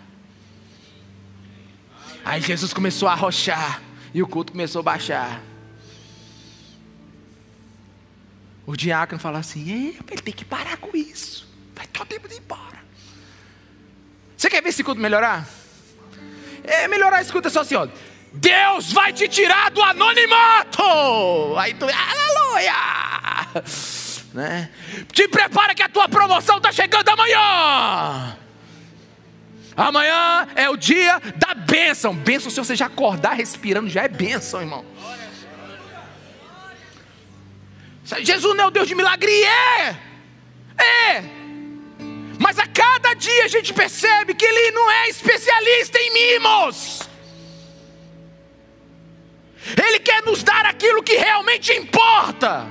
[2.25, 5.43] Aí Jesus começou a arrochar e o culto começou a baixar.
[8.67, 9.69] O diácono fala assim:
[10.09, 11.49] ele tem que parar com isso.
[11.75, 12.83] Vai todo tempo de ir embora.
[14.37, 15.49] Você quer ver esse culto melhorar?
[16.63, 17.89] É melhorar, escuta só assim, ó.
[18.35, 20.83] Deus vai te tirar do anonimato.
[21.57, 22.75] Aí tu, aleluia!
[24.35, 24.69] Né?
[25.13, 28.37] Te prepara que a tua promoção está chegando amanhã.
[29.77, 32.13] Amanhã é o dia da bênção.
[32.13, 34.85] Bênção se você já acordar respirando, já é bênção, irmão.
[38.05, 39.31] Jesus não é o Deus de milagre?
[39.31, 39.97] É!
[40.77, 41.25] É!
[42.41, 47.14] Mas a cada dia a gente percebe que Ele não é especialista em mimos.
[49.77, 52.67] Ele quer nos dar aquilo que realmente importa.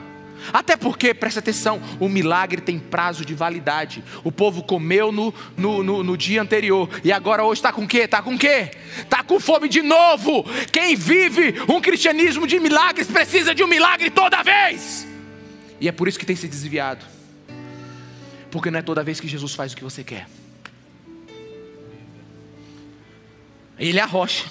[0.51, 4.03] Até porque, presta atenção, o milagre tem prazo de validade.
[4.23, 7.87] O povo comeu no, no, no, no dia anterior e agora hoje está com o
[7.87, 7.99] quê?
[7.99, 8.71] Está com o quê?
[8.97, 10.43] Está com fome de novo.
[10.71, 15.07] Quem vive um cristianismo de milagres precisa de um milagre toda vez.
[15.79, 17.05] E é por isso que tem se desviado.
[18.51, 20.27] Porque não é toda vez que Jesus faz o que você quer.
[23.79, 24.45] Ele é a rocha.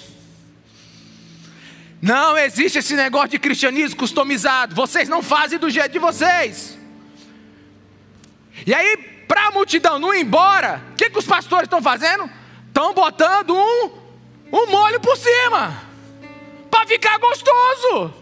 [2.03, 4.75] Não existe esse negócio de cristianismo customizado.
[4.75, 6.77] Vocês não fazem do jeito de vocês.
[8.67, 12.29] E aí, para a multidão não ir embora, o que, que os pastores estão fazendo?
[12.67, 13.89] Estão botando um,
[14.51, 15.81] um molho por cima.
[16.69, 18.13] Para ficar gostoso.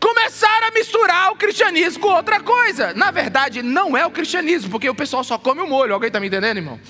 [0.00, 2.92] Começaram a misturar o cristianismo com outra coisa.
[2.94, 5.94] Na verdade, não é o cristianismo, porque o pessoal só come o molho.
[5.94, 6.80] Alguém está me entendendo, irmão?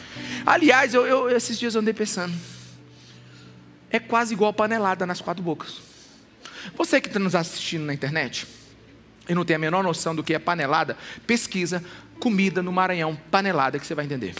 [0.46, 2.55] Aliás, eu, eu, esses dias eu andei pensando
[3.96, 5.80] é quase igual panelada nas quatro bocas.
[6.76, 8.46] Você que está nos assistindo na internet
[9.28, 11.82] e não tem a menor noção do que é panelada, pesquisa
[12.20, 14.34] comida no Maranhão, panelada, que você vai entender.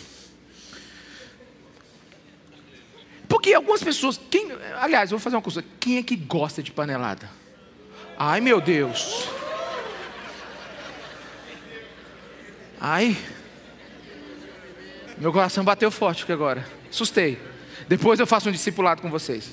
[3.29, 7.29] Porque algumas pessoas, quem, aliás, vou fazer uma coisa, quem é que gosta de panelada?
[8.19, 9.29] Ai meu Deus.
[12.81, 13.16] Ai.
[15.19, 16.66] Meu coração bateu forte aqui agora.
[16.88, 17.56] Assustei.
[17.88, 19.53] Depois eu faço um discipulado com vocês.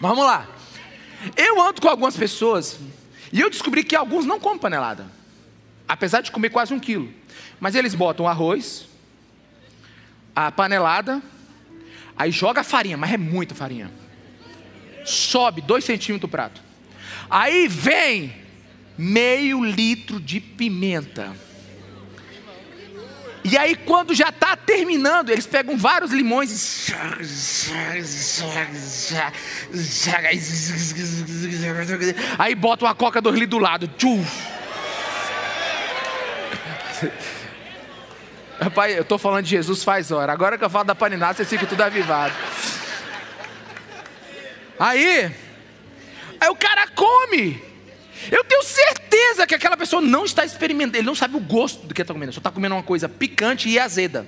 [0.00, 0.48] Mas vamos lá.
[1.36, 2.78] Eu ando com algumas pessoas
[3.32, 5.06] e eu descobri que alguns não comem panelada.
[5.86, 7.12] Apesar de comer quase um quilo.
[7.58, 8.86] Mas eles botam arroz,
[10.34, 11.22] a panelada,
[12.16, 13.90] aí joga farinha, mas é muita farinha.
[15.04, 16.62] Sobe dois centímetros o prato.
[17.28, 18.34] Aí vem
[18.96, 21.34] meio litro de pimenta
[23.42, 26.92] e aí, quando já está terminando, eles pegam vários limões e.
[32.38, 33.90] Aí botam a coca do do lado.
[38.60, 40.32] Rapaz, eu estou falando de Jesus faz hora.
[40.32, 42.34] Agora que eu falo da paninada, vocês ficam tudo avivado.
[44.78, 45.34] Aí,
[46.38, 47.69] aí o cara come.
[48.30, 51.94] Eu tenho certeza que aquela pessoa não está experimentando, ele não sabe o gosto do
[51.94, 54.26] que está comendo, só está comendo uma coisa picante e azeda.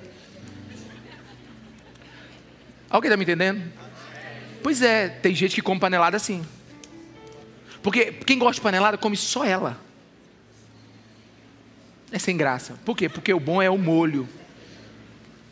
[2.89, 3.71] Alguém está me entendendo?
[4.61, 6.45] Pois é, tem gente que come panelada assim.
[7.81, 9.77] Porque quem gosta de panelada come só ela.
[12.11, 12.75] É sem graça.
[12.85, 13.09] Por quê?
[13.09, 14.29] Porque o bom é o molho.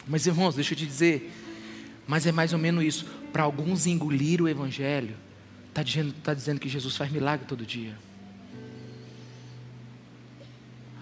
[0.08, 1.34] Mas irmãos, deixa eu te dizer.
[2.08, 3.06] Mas é mais ou menos isso.
[3.34, 5.16] Para alguns engolir o evangelho,
[5.70, 7.98] está dizendo, tá dizendo que Jesus faz milagre todo dia.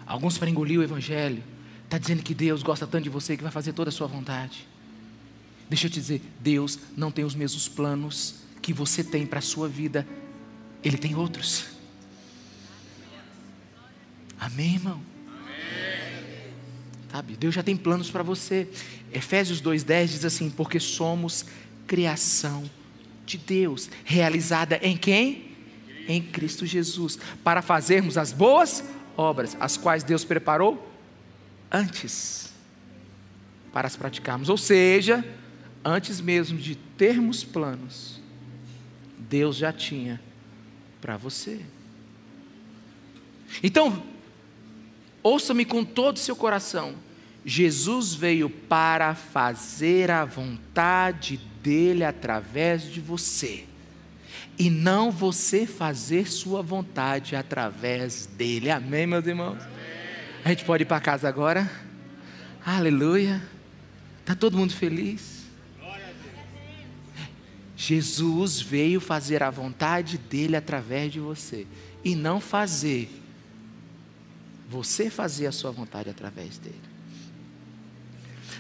[0.10, 1.43] Alguns para engolir o Evangelho.
[1.86, 4.67] Está dizendo que Deus gosta tanto de você que vai fazer toda a sua vontade.
[5.69, 9.41] Deixa eu te dizer, Deus não tem os mesmos planos que você tem para a
[9.41, 10.08] sua vida.
[10.84, 11.67] Ele tem outros.
[14.39, 15.00] Amém, irmão?
[17.12, 18.67] Sabe, Deus já tem planos para você.
[19.13, 21.45] Efésios 2,10 diz assim: Porque somos
[21.86, 22.67] criação
[23.28, 25.50] de Deus, realizada em quem?
[26.08, 28.84] Em Cristo Jesus, para fazermos as boas
[29.19, 30.89] obras, as quais Deus preparou
[31.69, 32.53] antes
[33.73, 34.47] para as praticarmos.
[34.47, 35.25] Ou seja,
[35.84, 38.21] antes mesmo de termos planos,
[39.17, 40.21] Deus já tinha
[41.01, 41.60] para você.
[43.62, 44.01] Então,
[45.21, 46.95] ouça-me com todo o seu coração.
[47.45, 53.68] Jesus veio para fazer a vontade dele através de você
[54.60, 58.70] e não você fazer sua vontade através dele.
[58.70, 59.64] Amém, meus irmãos?
[59.64, 59.80] Amém.
[60.43, 61.72] A gente pode ir para casa agora?
[62.66, 63.41] Aleluia.
[64.20, 65.39] Está todo mundo feliz?
[67.78, 71.66] Jesus veio fazer a vontade dele através de você
[72.03, 73.10] e não fazer
[74.70, 76.82] você fazer a sua vontade através dele.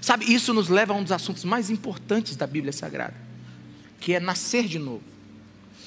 [0.01, 3.13] Sabe, isso nos leva a um dos assuntos mais importantes da Bíblia Sagrada,
[3.99, 5.03] que é nascer de novo.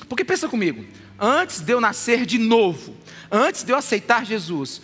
[0.08, 0.84] Porque pensa comigo,
[1.18, 2.96] antes de eu nascer de novo,
[3.30, 4.82] antes de eu aceitar Jesus,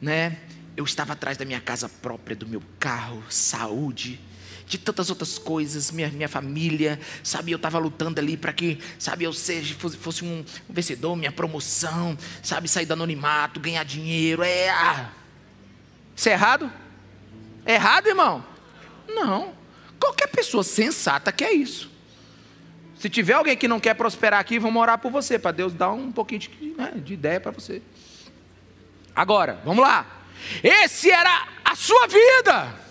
[0.00, 0.38] né?
[0.76, 4.20] Eu estava atrás da minha casa própria, do meu carro, saúde,
[4.70, 7.50] de tantas outras coisas, minha, minha família, sabe?
[7.50, 12.16] Eu estava lutando ali para que, sabe, eu seja, fosse, fosse um vencedor, minha promoção,
[12.40, 12.68] sabe?
[12.68, 14.44] Sair do anonimato, ganhar dinheiro.
[14.44, 14.70] É.
[14.70, 15.10] Ah.
[16.14, 16.72] Isso é errado?
[17.66, 18.44] É errado, irmão?
[19.08, 19.52] Não.
[19.98, 21.89] Qualquer pessoa sensata quer isso.
[23.00, 25.90] Se tiver alguém que não quer prosperar aqui, vamos orar por você, para Deus dar
[25.90, 27.80] um pouquinho de, né, de ideia para você.
[29.16, 30.04] Agora, vamos lá.
[30.62, 32.89] Esse era a sua vida.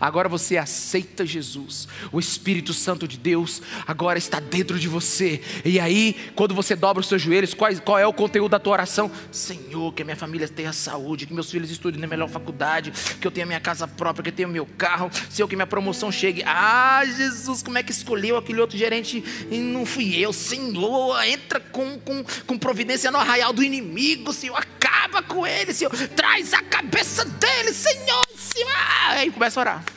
[0.00, 1.86] Agora você aceita Jesus.
[2.10, 5.42] O Espírito Santo de Deus agora está dentro de você.
[5.64, 8.72] E aí, quando você dobra os seus joelhos, qual, qual é o conteúdo da tua
[8.72, 9.10] oração?
[9.30, 13.26] Senhor, que a minha família tenha saúde, que meus filhos estudem na melhor faculdade, que
[13.26, 16.42] eu tenha minha casa própria, que eu tenha meu carro, Senhor, que minha promoção chegue.
[16.46, 20.32] Ah, Jesus, como é que escolheu aquele outro gerente e não fui eu?
[20.32, 25.92] Senhor, entra com, com, com providência no arraial do inimigo, Senhor, acaba com ele, Senhor,
[26.16, 28.70] traz a cabeça dele, Senhor, Senhor.
[29.08, 29.89] Aí começa a orar.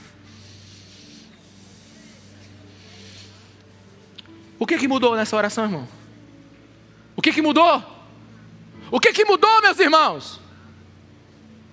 [4.60, 5.88] O que, que mudou nessa oração, irmão?
[7.16, 7.84] O que, que mudou?
[8.92, 10.40] O que, que mudou, meus irmãos?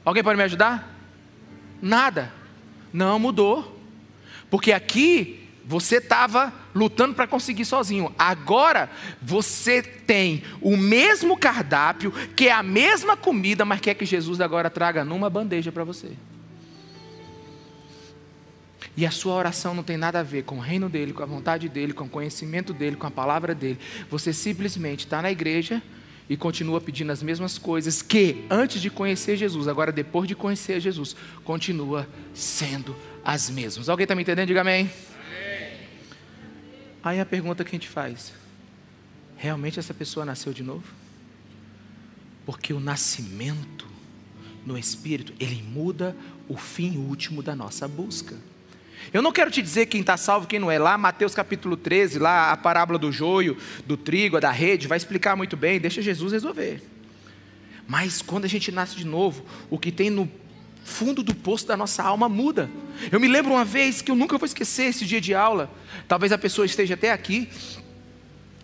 [0.04, 0.94] Alguém pode me ajudar?
[1.80, 2.32] Nada.
[2.92, 3.78] Não mudou.
[4.50, 8.12] Porque aqui você estava lutando para conseguir sozinho.
[8.18, 8.90] Agora
[9.22, 14.68] você tem o mesmo cardápio, que é a mesma comida, mas quer que Jesus agora
[14.68, 16.12] traga numa bandeja para você.
[19.00, 21.26] E a sua oração não tem nada a ver com o reino dele, com a
[21.26, 23.78] vontade dele, com o conhecimento dele, com a palavra dele.
[24.10, 25.82] Você simplesmente está na igreja
[26.28, 30.80] e continua pedindo as mesmas coisas que antes de conhecer Jesus, agora depois de conhecer
[30.80, 32.94] Jesus, continua sendo
[33.24, 33.88] as mesmas.
[33.88, 34.48] Alguém está me entendendo?
[34.48, 34.80] Diga amém.
[34.82, 35.78] amém.
[37.02, 38.34] Aí a pergunta que a gente faz:
[39.34, 40.84] realmente essa pessoa nasceu de novo?
[42.44, 43.88] Porque o nascimento
[44.66, 46.14] no Espírito, ele muda
[46.46, 48.36] o fim último da nossa busca.
[49.12, 50.78] Eu não quero te dizer quem está salvo quem não é.
[50.78, 55.36] Lá, Mateus capítulo 13, lá a parábola do joio, do trigo, da rede, vai explicar
[55.36, 56.82] muito bem, deixa Jesus resolver.
[57.86, 60.30] Mas quando a gente nasce de novo, o que tem no
[60.84, 62.70] fundo do poço da nossa alma muda.
[63.10, 65.70] Eu me lembro uma vez que eu nunca vou esquecer esse dia de aula.
[66.08, 67.48] Talvez a pessoa esteja até aqui,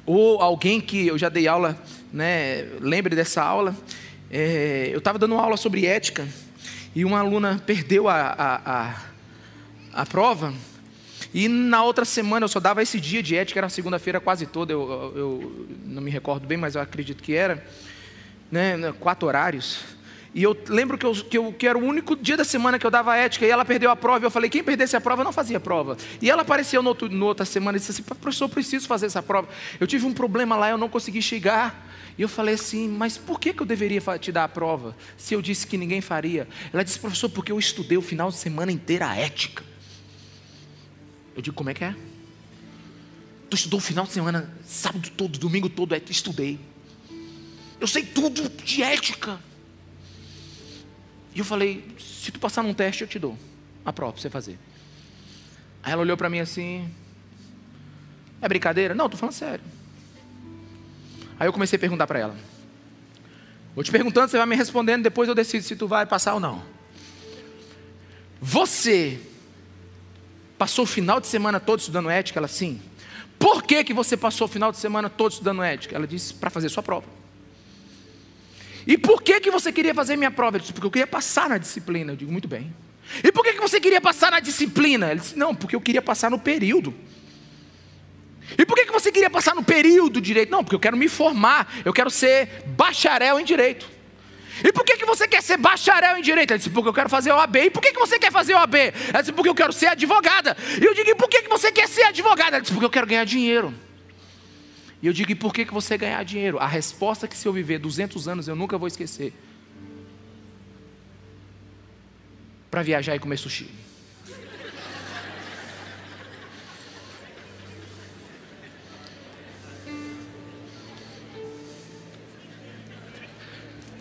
[0.05, 1.81] ou alguém que eu já dei aula,
[2.13, 3.77] né, lembre dessa aula.
[4.31, 6.27] É, eu estava dando uma aula sobre ética
[6.95, 9.03] e uma aluna perdeu a, a, a
[9.97, 10.53] a prova.
[11.33, 14.73] E na outra semana eu só dava esse dia de ética, era segunda-feira quase toda,
[14.73, 17.67] eu, eu, não me recordo bem, mas eu acredito que era,
[18.51, 19.81] né, quatro horários.
[20.35, 22.87] E eu lembro que, eu, que, eu, que era o único dia da semana que
[22.87, 25.25] eu dava ética, e ela perdeu a prova, e eu falei, quem perdesse a prova
[25.25, 25.97] não fazia prova.
[26.21, 29.07] E ela apareceu no outro, no outra semana e disse assim, professor, eu preciso fazer
[29.07, 29.49] essa prova.
[29.81, 31.89] Eu tive um problema lá, eu não consegui chegar.
[32.19, 35.35] E eu falei assim, mas por que, que eu deveria te dar a prova, se
[35.35, 36.47] eu disse que ninguém faria?
[36.73, 39.63] Ela disse, professor, porque eu estudei o final de semana inteira a ética.
[41.37, 41.95] Eu digo, como é que é?
[43.51, 46.59] Tu estudou o final de semana, sábado todo, domingo todo, é, estudei.
[47.79, 49.39] Eu sei tudo de ética.
[51.35, 53.39] E eu falei, se tu passar num teste, eu te dou
[53.85, 54.59] a prova para você fazer.
[55.83, 56.91] Aí ela olhou para mim assim,
[58.41, 58.95] é brincadeira?
[58.95, 59.65] Não, estou falando sério.
[61.39, 62.37] Aí eu comecei a perguntar para ela.
[63.75, 66.41] Vou te perguntando, você vai me respondendo, depois eu decido se tu vai passar ou
[66.41, 66.63] não.
[68.41, 69.21] Você
[70.59, 72.41] Passou o final de semana todo estudando ética?
[72.41, 72.81] Ela, sim.
[73.39, 75.95] Por que, que você passou o final de semana todo estudando ética?
[75.95, 77.07] Ela disse, para fazer sua prova.
[78.87, 80.57] E por que, que você queria fazer minha prova?
[80.57, 82.13] Ela disse, porque eu queria passar na disciplina.
[82.13, 82.75] Eu digo, muito bem.
[83.23, 85.11] E por que, que você queria passar na disciplina?
[85.11, 86.95] Ele disse, não, porque eu queria passar no período.
[88.57, 90.51] E por que, que você queria passar no período direito?
[90.51, 93.96] Não, porque eu quero me formar, eu quero ser bacharel em direito.
[94.65, 96.51] E por que, que você quer ser bacharel em direito?
[96.51, 97.57] Ela disse, porque eu quero fazer OAB.
[97.57, 98.75] E por que, que você quer fazer OAB?
[98.75, 100.57] Ela disse, porque eu quero ser advogada.
[100.81, 102.57] E eu digo, e por que, que você quer ser advogada?
[102.57, 103.75] Ela disse, porque eu quero ganhar dinheiro.
[105.03, 106.59] E eu digo, e por que, que você ganhar dinheiro?
[106.59, 109.33] A resposta que se eu viver 200 anos eu nunca vou esquecer.
[112.71, 113.86] Para viajar e comer sushi.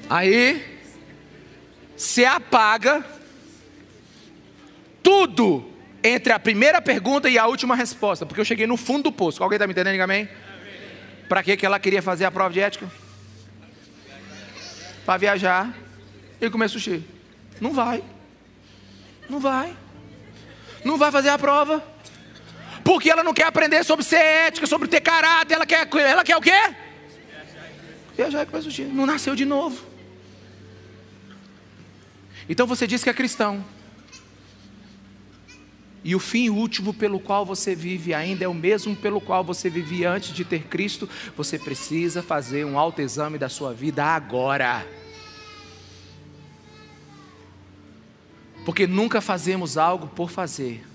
[0.09, 0.63] Aí,
[1.95, 3.03] você apaga
[5.01, 5.71] tudo
[6.03, 9.41] entre a primeira pergunta e a última resposta, porque eu cheguei no fundo do poço.
[9.41, 10.29] Alguém está me entendendo, amém?
[11.27, 12.89] Para que ela queria fazer a prova de ética?
[15.05, 15.73] Para viajar
[16.39, 17.03] e comer sushi.
[17.59, 18.03] Não vai.
[19.27, 19.75] Não vai.
[20.83, 21.83] Não vai fazer a prova.
[22.83, 25.55] Porque ela não quer aprender sobre ser ética, sobre ter caráter.
[25.55, 26.75] Ela quer, ela quer o quê?
[28.15, 28.83] Viajar e comer sushi.
[28.83, 29.94] Não nasceu de novo.
[32.47, 33.63] Então você diz que é cristão.
[36.03, 39.71] E o fim último pelo qual você vive ainda é o mesmo pelo qual você
[39.71, 41.09] vivia antes de ter Cristo.
[41.35, 44.85] Você precisa fazer um autoexame da sua vida agora.
[48.63, 50.85] Porque nunca fazemos algo por fazer.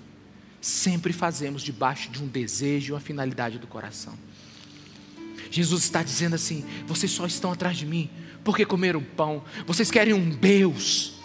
[0.61, 4.17] Sempre fazemos debaixo de um desejo uma finalidade do coração.
[5.49, 8.09] Jesus está dizendo assim: vocês só estão atrás de mim
[8.45, 9.43] porque comeram pão.
[9.67, 11.19] Vocês querem um Deus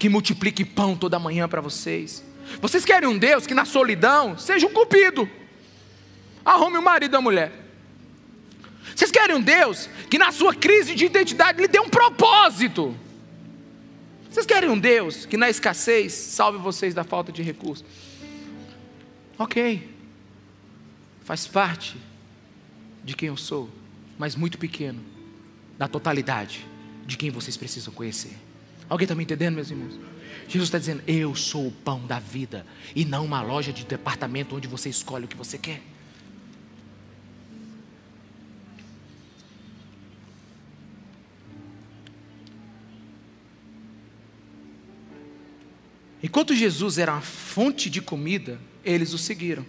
[0.00, 2.24] que multiplique pão toda manhã para vocês.
[2.58, 5.28] Vocês querem um Deus que na solidão seja um cupido.
[6.42, 7.52] Arrume o marido da mulher.
[8.96, 12.96] Vocês querem um Deus que na sua crise de identidade lhe dê um propósito.
[14.30, 17.84] Vocês querem um Deus que na escassez salve vocês da falta de recursos.
[19.38, 19.86] Ok,
[21.24, 21.98] faz parte
[23.04, 23.68] de quem eu sou,
[24.18, 25.00] mas muito pequeno
[25.76, 26.66] da totalidade
[27.04, 28.49] de quem vocês precisam conhecer.
[28.90, 29.94] Alguém está me entendendo, meus irmãos?
[30.48, 34.56] Jesus está dizendo: Eu sou o pão da vida, e não uma loja de departamento
[34.56, 35.80] onde você escolhe o que você quer.
[46.20, 49.64] Enquanto Jesus era uma fonte de comida, eles o seguiram.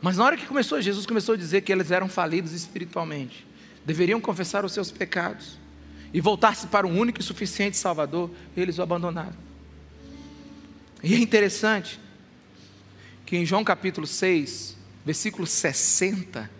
[0.00, 3.46] Mas na hora que começou, Jesus começou a dizer que eles eram falidos espiritualmente,
[3.84, 5.65] deveriam confessar os seus pecados
[6.12, 9.34] e voltar-se para um único e suficiente Salvador, eles o abandonaram.
[11.02, 12.00] E é interessante
[13.24, 16.50] que em João capítulo 6, versículo 60,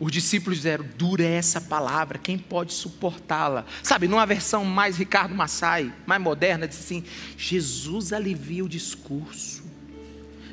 [0.00, 3.64] os discípulos disseram: dura é essa palavra, quem pode suportá-la?
[3.82, 7.04] Sabe, numa versão mais Ricardo Massai, mais moderna, disse assim:
[7.36, 9.62] Jesus alivia o discurso,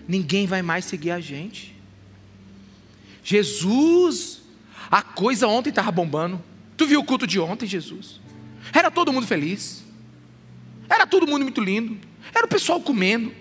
[0.07, 1.75] ninguém vai mais seguir a gente.
[3.23, 4.41] Jesus,
[4.91, 6.41] a coisa ontem estava bombando,
[6.79, 8.21] Tu viu o culto de ontem, Jesus?
[8.71, 9.83] Era todo mundo feliz.
[10.89, 11.99] Era todo mundo muito lindo.
[12.33, 13.33] Era o pessoal comendo.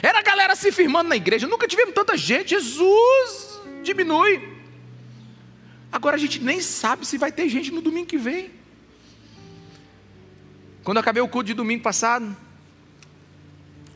[0.00, 1.48] Era a galera se firmando na igreja.
[1.48, 2.50] Nunca tivemos tanta gente.
[2.50, 4.56] Jesus diminui.
[5.90, 8.52] Agora a gente nem sabe se vai ter gente no domingo que vem.
[10.84, 12.36] Quando acabei o culto de domingo passado,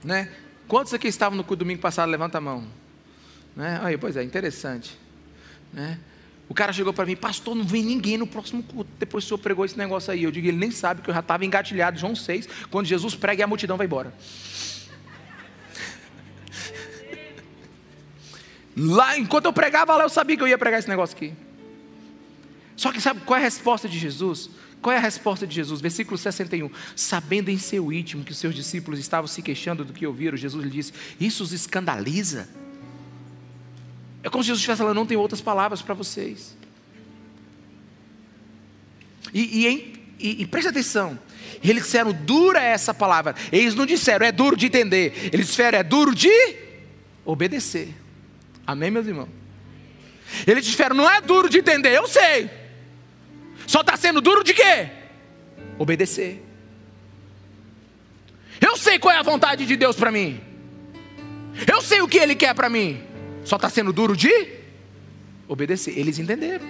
[0.02, 0.34] né?
[0.66, 2.10] Quantos aqui estavam no culto de domingo passado?
[2.10, 2.66] Levanta a mão.
[3.54, 3.78] Né?
[3.84, 4.98] Aí, pois é, interessante.
[5.72, 6.00] Né?
[6.50, 8.90] O cara chegou para mim, pastor, não vem ninguém no próximo culto.
[8.98, 10.24] Depois o senhor pregou esse negócio aí.
[10.24, 13.42] Eu digo, ele nem sabe que eu já estava engatilhado, João 6, quando Jesus prega
[13.42, 14.12] e a multidão vai embora.
[18.76, 21.32] Lá, enquanto eu pregava lá, eu sabia que eu ia pregar esse negócio aqui.
[22.74, 24.50] Só que sabe qual é a resposta de Jesus?
[24.82, 25.80] Qual é a resposta de Jesus?
[25.80, 26.68] Versículo 61.
[26.96, 30.64] Sabendo em seu íntimo que os seus discípulos estavam se queixando do que ouviram, Jesus
[30.64, 32.48] lhe disse: Isso os escandaliza?
[34.22, 36.56] É como se Jesus estivesse falando, não tem outras palavras para vocês.
[39.32, 41.18] E, e, e, e preste atenção,
[41.62, 43.34] eles disseram, dura essa palavra.
[43.52, 45.30] Eles não disseram, é duro de entender.
[45.32, 46.30] Eles disseram, é duro de
[47.24, 47.94] obedecer.
[48.66, 49.28] Amém, meus irmãos?
[50.46, 52.50] Eles disseram, não é duro de entender, eu sei.
[53.66, 54.90] Só está sendo duro de quê?
[55.78, 56.42] Obedecer.
[58.60, 60.40] Eu sei qual é a vontade de Deus para mim.
[61.66, 63.02] Eu sei o que Ele quer para mim.
[63.44, 64.30] Só está sendo duro de
[65.48, 65.98] obedecer.
[65.98, 66.66] Eles entenderam.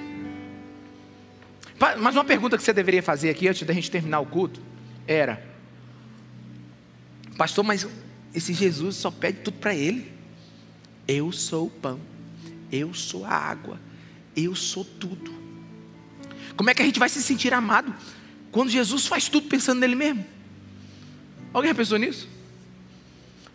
[1.99, 4.61] Mas uma pergunta que você deveria fazer aqui antes da gente terminar o culto
[5.07, 5.43] era:
[7.37, 7.87] Pastor, mas
[8.35, 10.13] esse Jesus só pede tudo para ele.
[11.09, 11.99] Eu sou o pão,
[12.71, 13.81] eu sou a água,
[14.37, 15.33] eu sou tudo.
[16.57, 17.95] Como é que a gente vai se sentir amado
[18.53, 20.25] quando Jesus faz tudo pensando nele mesmo?
[21.53, 22.29] Alguém já pensou nisso?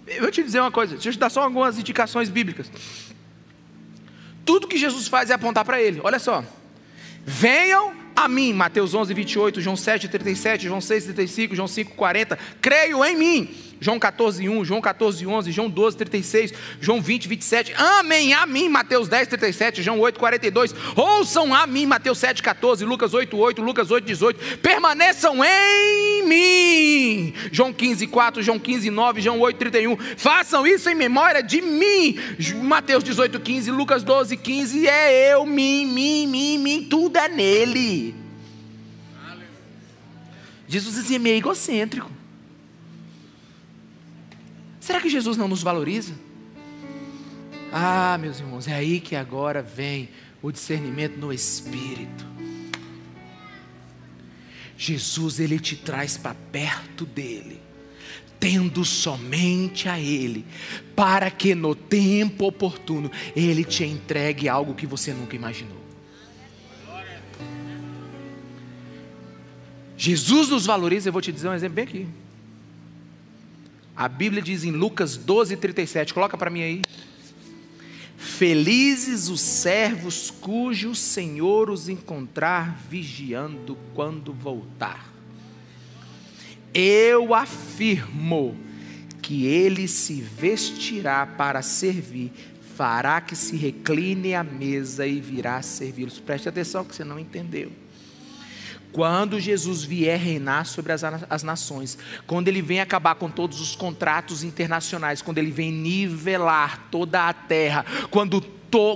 [0.08, 2.70] Eu vou te dizer uma coisa, deixa eu te dar só algumas indicações bíblicas.
[4.46, 6.00] Tudo que Jesus faz é apontar para Ele.
[6.04, 6.44] Olha só.
[7.26, 12.38] Venham a mim, Mateus 11, 28, João 7, 37, João 6, 35, João 5, 40.
[12.62, 13.56] Creio em mim.
[13.80, 17.74] João 14, 1, João 14, 11, João 12, 36, João 20, 27.
[17.76, 20.74] Amém a mim, Mateus 10, 37, João 8, 42.
[20.96, 24.58] Ouçam a mim, Mateus 7, 14, Lucas 8, 8, Lucas 8, 18.
[24.58, 27.34] Permaneçam em mim.
[27.52, 29.98] João 15, 4, João 15, 9, João 8, 31.
[30.18, 32.18] Façam isso em memória de mim.
[32.64, 34.88] Mateus 18, 15, Lucas 12, 15.
[34.88, 36.88] É eu, mim, mim, mim, mim.
[36.90, 38.16] Tudo é nele.
[40.68, 42.15] Jesus dizia meio egocêntrico.
[44.86, 46.14] Será que Jesus não nos valoriza?
[47.74, 50.10] Ah, meus irmãos, é aí que agora vem
[50.44, 52.24] o discernimento no espírito.
[54.78, 57.60] Jesus, ele te traz para perto dele,
[58.40, 60.46] tendo somente a ele,
[60.96, 65.82] para que no tempo oportuno ele te entregue algo que você nunca imaginou.
[69.98, 72.25] Jesus nos valoriza, eu vou te dizer um exemplo bem aqui.
[73.96, 76.82] A Bíblia diz em Lucas 12, 37, coloca para mim aí.
[78.18, 85.14] Felizes os servos cujo Senhor os encontrar vigiando quando voltar.
[86.74, 88.58] Eu afirmo
[89.22, 92.34] que ele se vestirá para servir,
[92.76, 96.20] fará que se recline à mesa e virá servi-los.
[96.20, 97.72] Preste atenção que você não entendeu.
[98.96, 103.76] Quando Jesus vier reinar sobre as, as nações, quando ele vem acabar com todos os
[103.76, 108.42] contratos internacionais, quando ele vem nivelar toda a terra, quando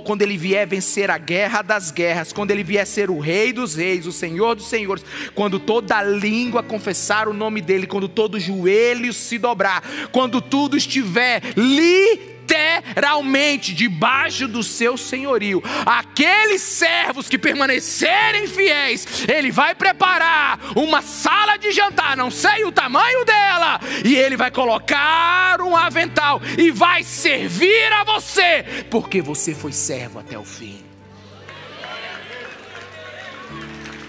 [0.04, 3.76] quando ele vier vencer a guerra das guerras, quando ele vier ser o rei dos
[3.76, 5.02] reis, o senhor dos senhores,
[5.34, 9.82] quando toda língua confessar o nome dele, quando todo joelho se dobrar,
[10.12, 15.62] quando tudo estiver li literalmente debaixo do seu senhorio.
[15.86, 22.72] Aqueles servos que permanecerem fiéis, ele vai preparar uma sala de jantar, não sei o
[22.72, 29.54] tamanho dela, e ele vai colocar um avental e vai servir a você, porque você
[29.54, 30.84] foi servo até o fim.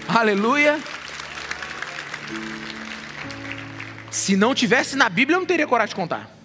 [0.08, 0.78] Aleluia.
[4.10, 6.41] Se não tivesse na Bíblia, eu não teria coragem de contar.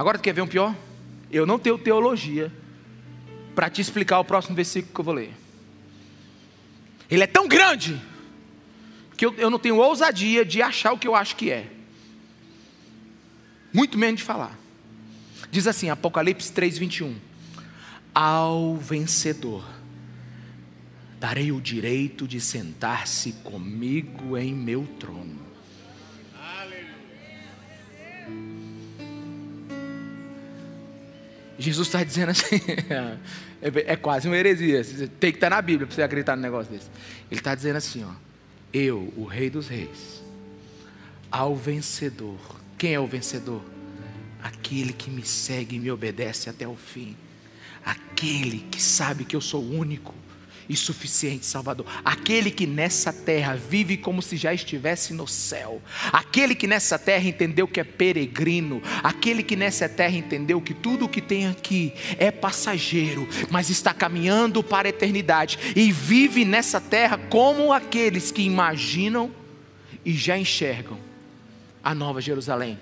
[0.00, 0.74] Agora tu quer ver um pior?
[1.30, 2.50] Eu não tenho teologia
[3.54, 5.30] para te explicar o próximo versículo que eu vou ler.
[7.10, 8.00] Ele é tão grande
[9.14, 11.70] que eu, eu não tenho ousadia de achar o que eu acho que é.
[13.74, 14.58] Muito menos de falar.
[15.50, 17.16] Diz assim, Apocalipse 3:21.
[18.14, 19.68] Ao vencedor
[21.18, 25.49] darei o direito de sentar-se comigo em meu trono
[31.60, 32.56] Jesus está dizendo assim,
[33.60, 34.82] é, é, quase uma heresia,
[35.20, 36.88] tem que estar na Bíblia para você acreditar num negócio desse.
[37.30, 38.12] Ele está dizendo assim, ó,
[38.72, 40.22] eu, o Rei dos Reis,
[41.30, 42.38] ao vencedor,
[42.78, 43.62] quem é o vencedor?
[44.42, 47.14] Aquele que me segue e me obedece até o fim,
[47.84, 50.14] aquele que sabe que eu sou único,
[50.70, 51.84] e suficiente Salvador.
[52.04, 55.82] Aquele que nessa terra vive como se já estivesse no céu.
[56.12, 58.80] Aquele que nessa terra entendeu que é peregrino.
[59.02, 63.92] Aquele que nessa terra entendeu que tudo o que tem aqui é passageiro, mas está
[63.92, 69.32] caminhando para a eternidade e vive nessa terra como aqueles que imaginam
[70.04, 70.98] e já enxergam
[71.82, 72.78] a nova Jerusalém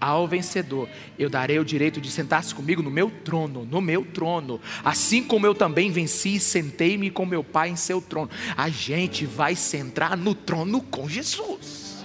[0.00, 0.88] ao vencedor,
[1.18, 5.46] eu darei o direito de sentar-se comigo no meu trono, no meu trono, assim como
[5.46, 8.30] eu também venci e sentei-me com meu Pai em seu trono.
[8.56, 12.04] A gente vai sentar no trono com Jesus.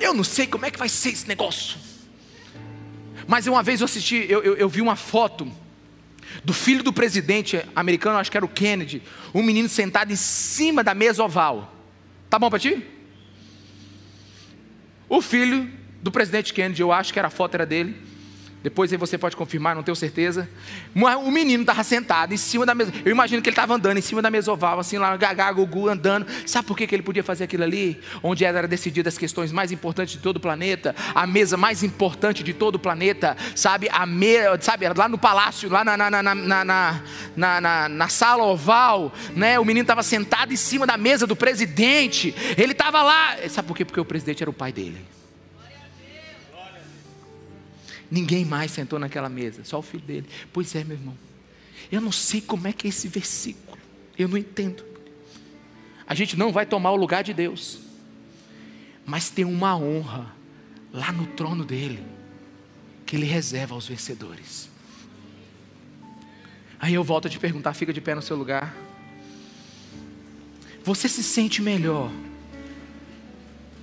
[0.00, 1.78] Eu não sei como é que vai ser esse negócio,
[3.26, 5.50] mas uma vez eu assisti, eu, eu, eu vi uma foto
[6.44, 9.02] do filho do presidente americano, acho que era o Kennedy,
[9.34, 11.74] um menino sentado em cima da mesa oval.
[12.28, 12.84] Tá bom para ti?
[15.08, 15.70] O filho
[16.06, 17.96] do presidente Kennedy, eu acho que era a foto era dele.
[18.62, 20.48] Depois aí você pode confirmar, não tenho certeza.
[20.94, 22.92] O menino estava sentado em cima da mesa.
[23.04, 25.88] Eu imagino que ele estava andando em cima da mesa oval, assim lá, gagá, gugu,
[25.88, 26.26] andando.
[26.46, 28.00] Sabe por que, que ele podia fazer aquilo ali?
[28.22, 32.42] Onde era decididas as questões mais importantes de todo o planeta, a mesa mais importante
[32.42, 33.88] de todo o planeta, sabe?
[33.90, 38.44] A me, sabe, lá no palácio, lá na, na, na, na, na, na, na sala
[38.44, 39.60] oval, né?
[39.60, 42.34] O menino estava sentado em cima da mesa do presidente.
[42.56, 43.36] Ele estava lá.
[43.48, 43.84] Sabe por quê?
[43.84, 45.15] Porque o presidente era o pai dele.
[48.16, 50.26] Ninguém mais sentou naquela mesa, só o filho dele.
[50.50, 51.14] Pois é, meu irmão.
[51.92, 53.76] Eu não sei como é que é esse versículo.
[54.18, 54.82] Eu não entendo.
[56.06, 57.78] A gente não vai tomar o lugar de Deus.
[59.04, 60.34] Mas tem uma honra
[60.94, 62.02] lá no trono dele
[63.04, 64.70] que ele reserva aos vencedores.
[66.80, 68.74] Aí eu volto a te perguntar, fica de pé no seu lugar.
[70.82, 72.10] Você se sente melhor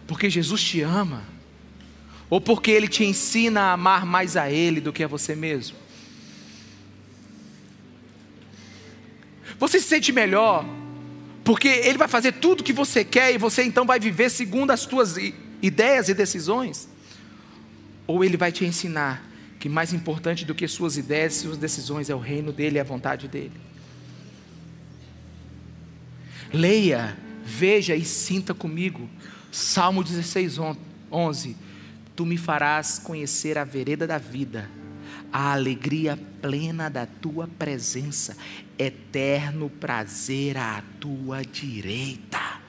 [0.08, 1.24] porque Jesus te ama
[2.34, 5.78] ou porque ele te ensina a amar mais a ele do que a você mesmo?
[9.60, 10.66] Você se sente melhor
[11.44, 14.72] porque ele vai fazer tudo o que você quer e você então vai viver segundo
[14.72, 15.16] as suas
[15.62, 16.90] ideias e decisões?
[18.08, 19.24] Ou ele vai te ensinar
[19.60, 22.80] que mais importante do que suas ideias e suas decisões é o reino dele e
[22.80, 23.62] a vontade dele?
[26.52, 27.16] Leia,
[27.46, 29.08] veja e sinta comigo
[29.52, 30.58] Salmo 16,
[31.12, 31.73] 11
[32.16, 34.70] tu me farás conhecer a vereda da vida,
[35.32, 38.38] a alegria plena da tua presença,
[38.78, 42.62] eterno prazer à tua direita.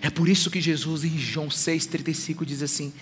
[0.00, 2.92] É por isso que Jesus, em João 6,35, diz assim: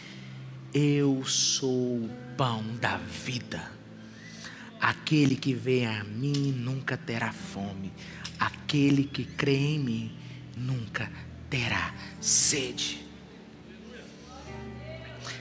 [0.72, 3.72] Eu sou o pão da vida.
[4.80, 7.92] Aquele que vem a mim nunca terá fome,
[8.38, 10.16] aquele que crê em mim
[10.56, 11.10] nunca
[11.50, 13.05] terá sede.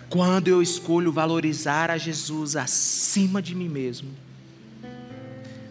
[0.09, 4.09] Quando eu escolho valorizar a Jesus acima de mim mesmo,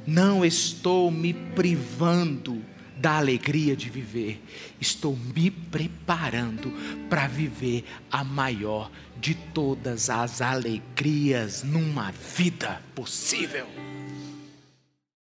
[0.07, 2.63] não estou me privando
[2.97, 4.43] da alegria de viver,
[4.81, 6.73] estou me preparando
[7.09, 13.67] para viver a maior de todas as alegrias numa vida possível.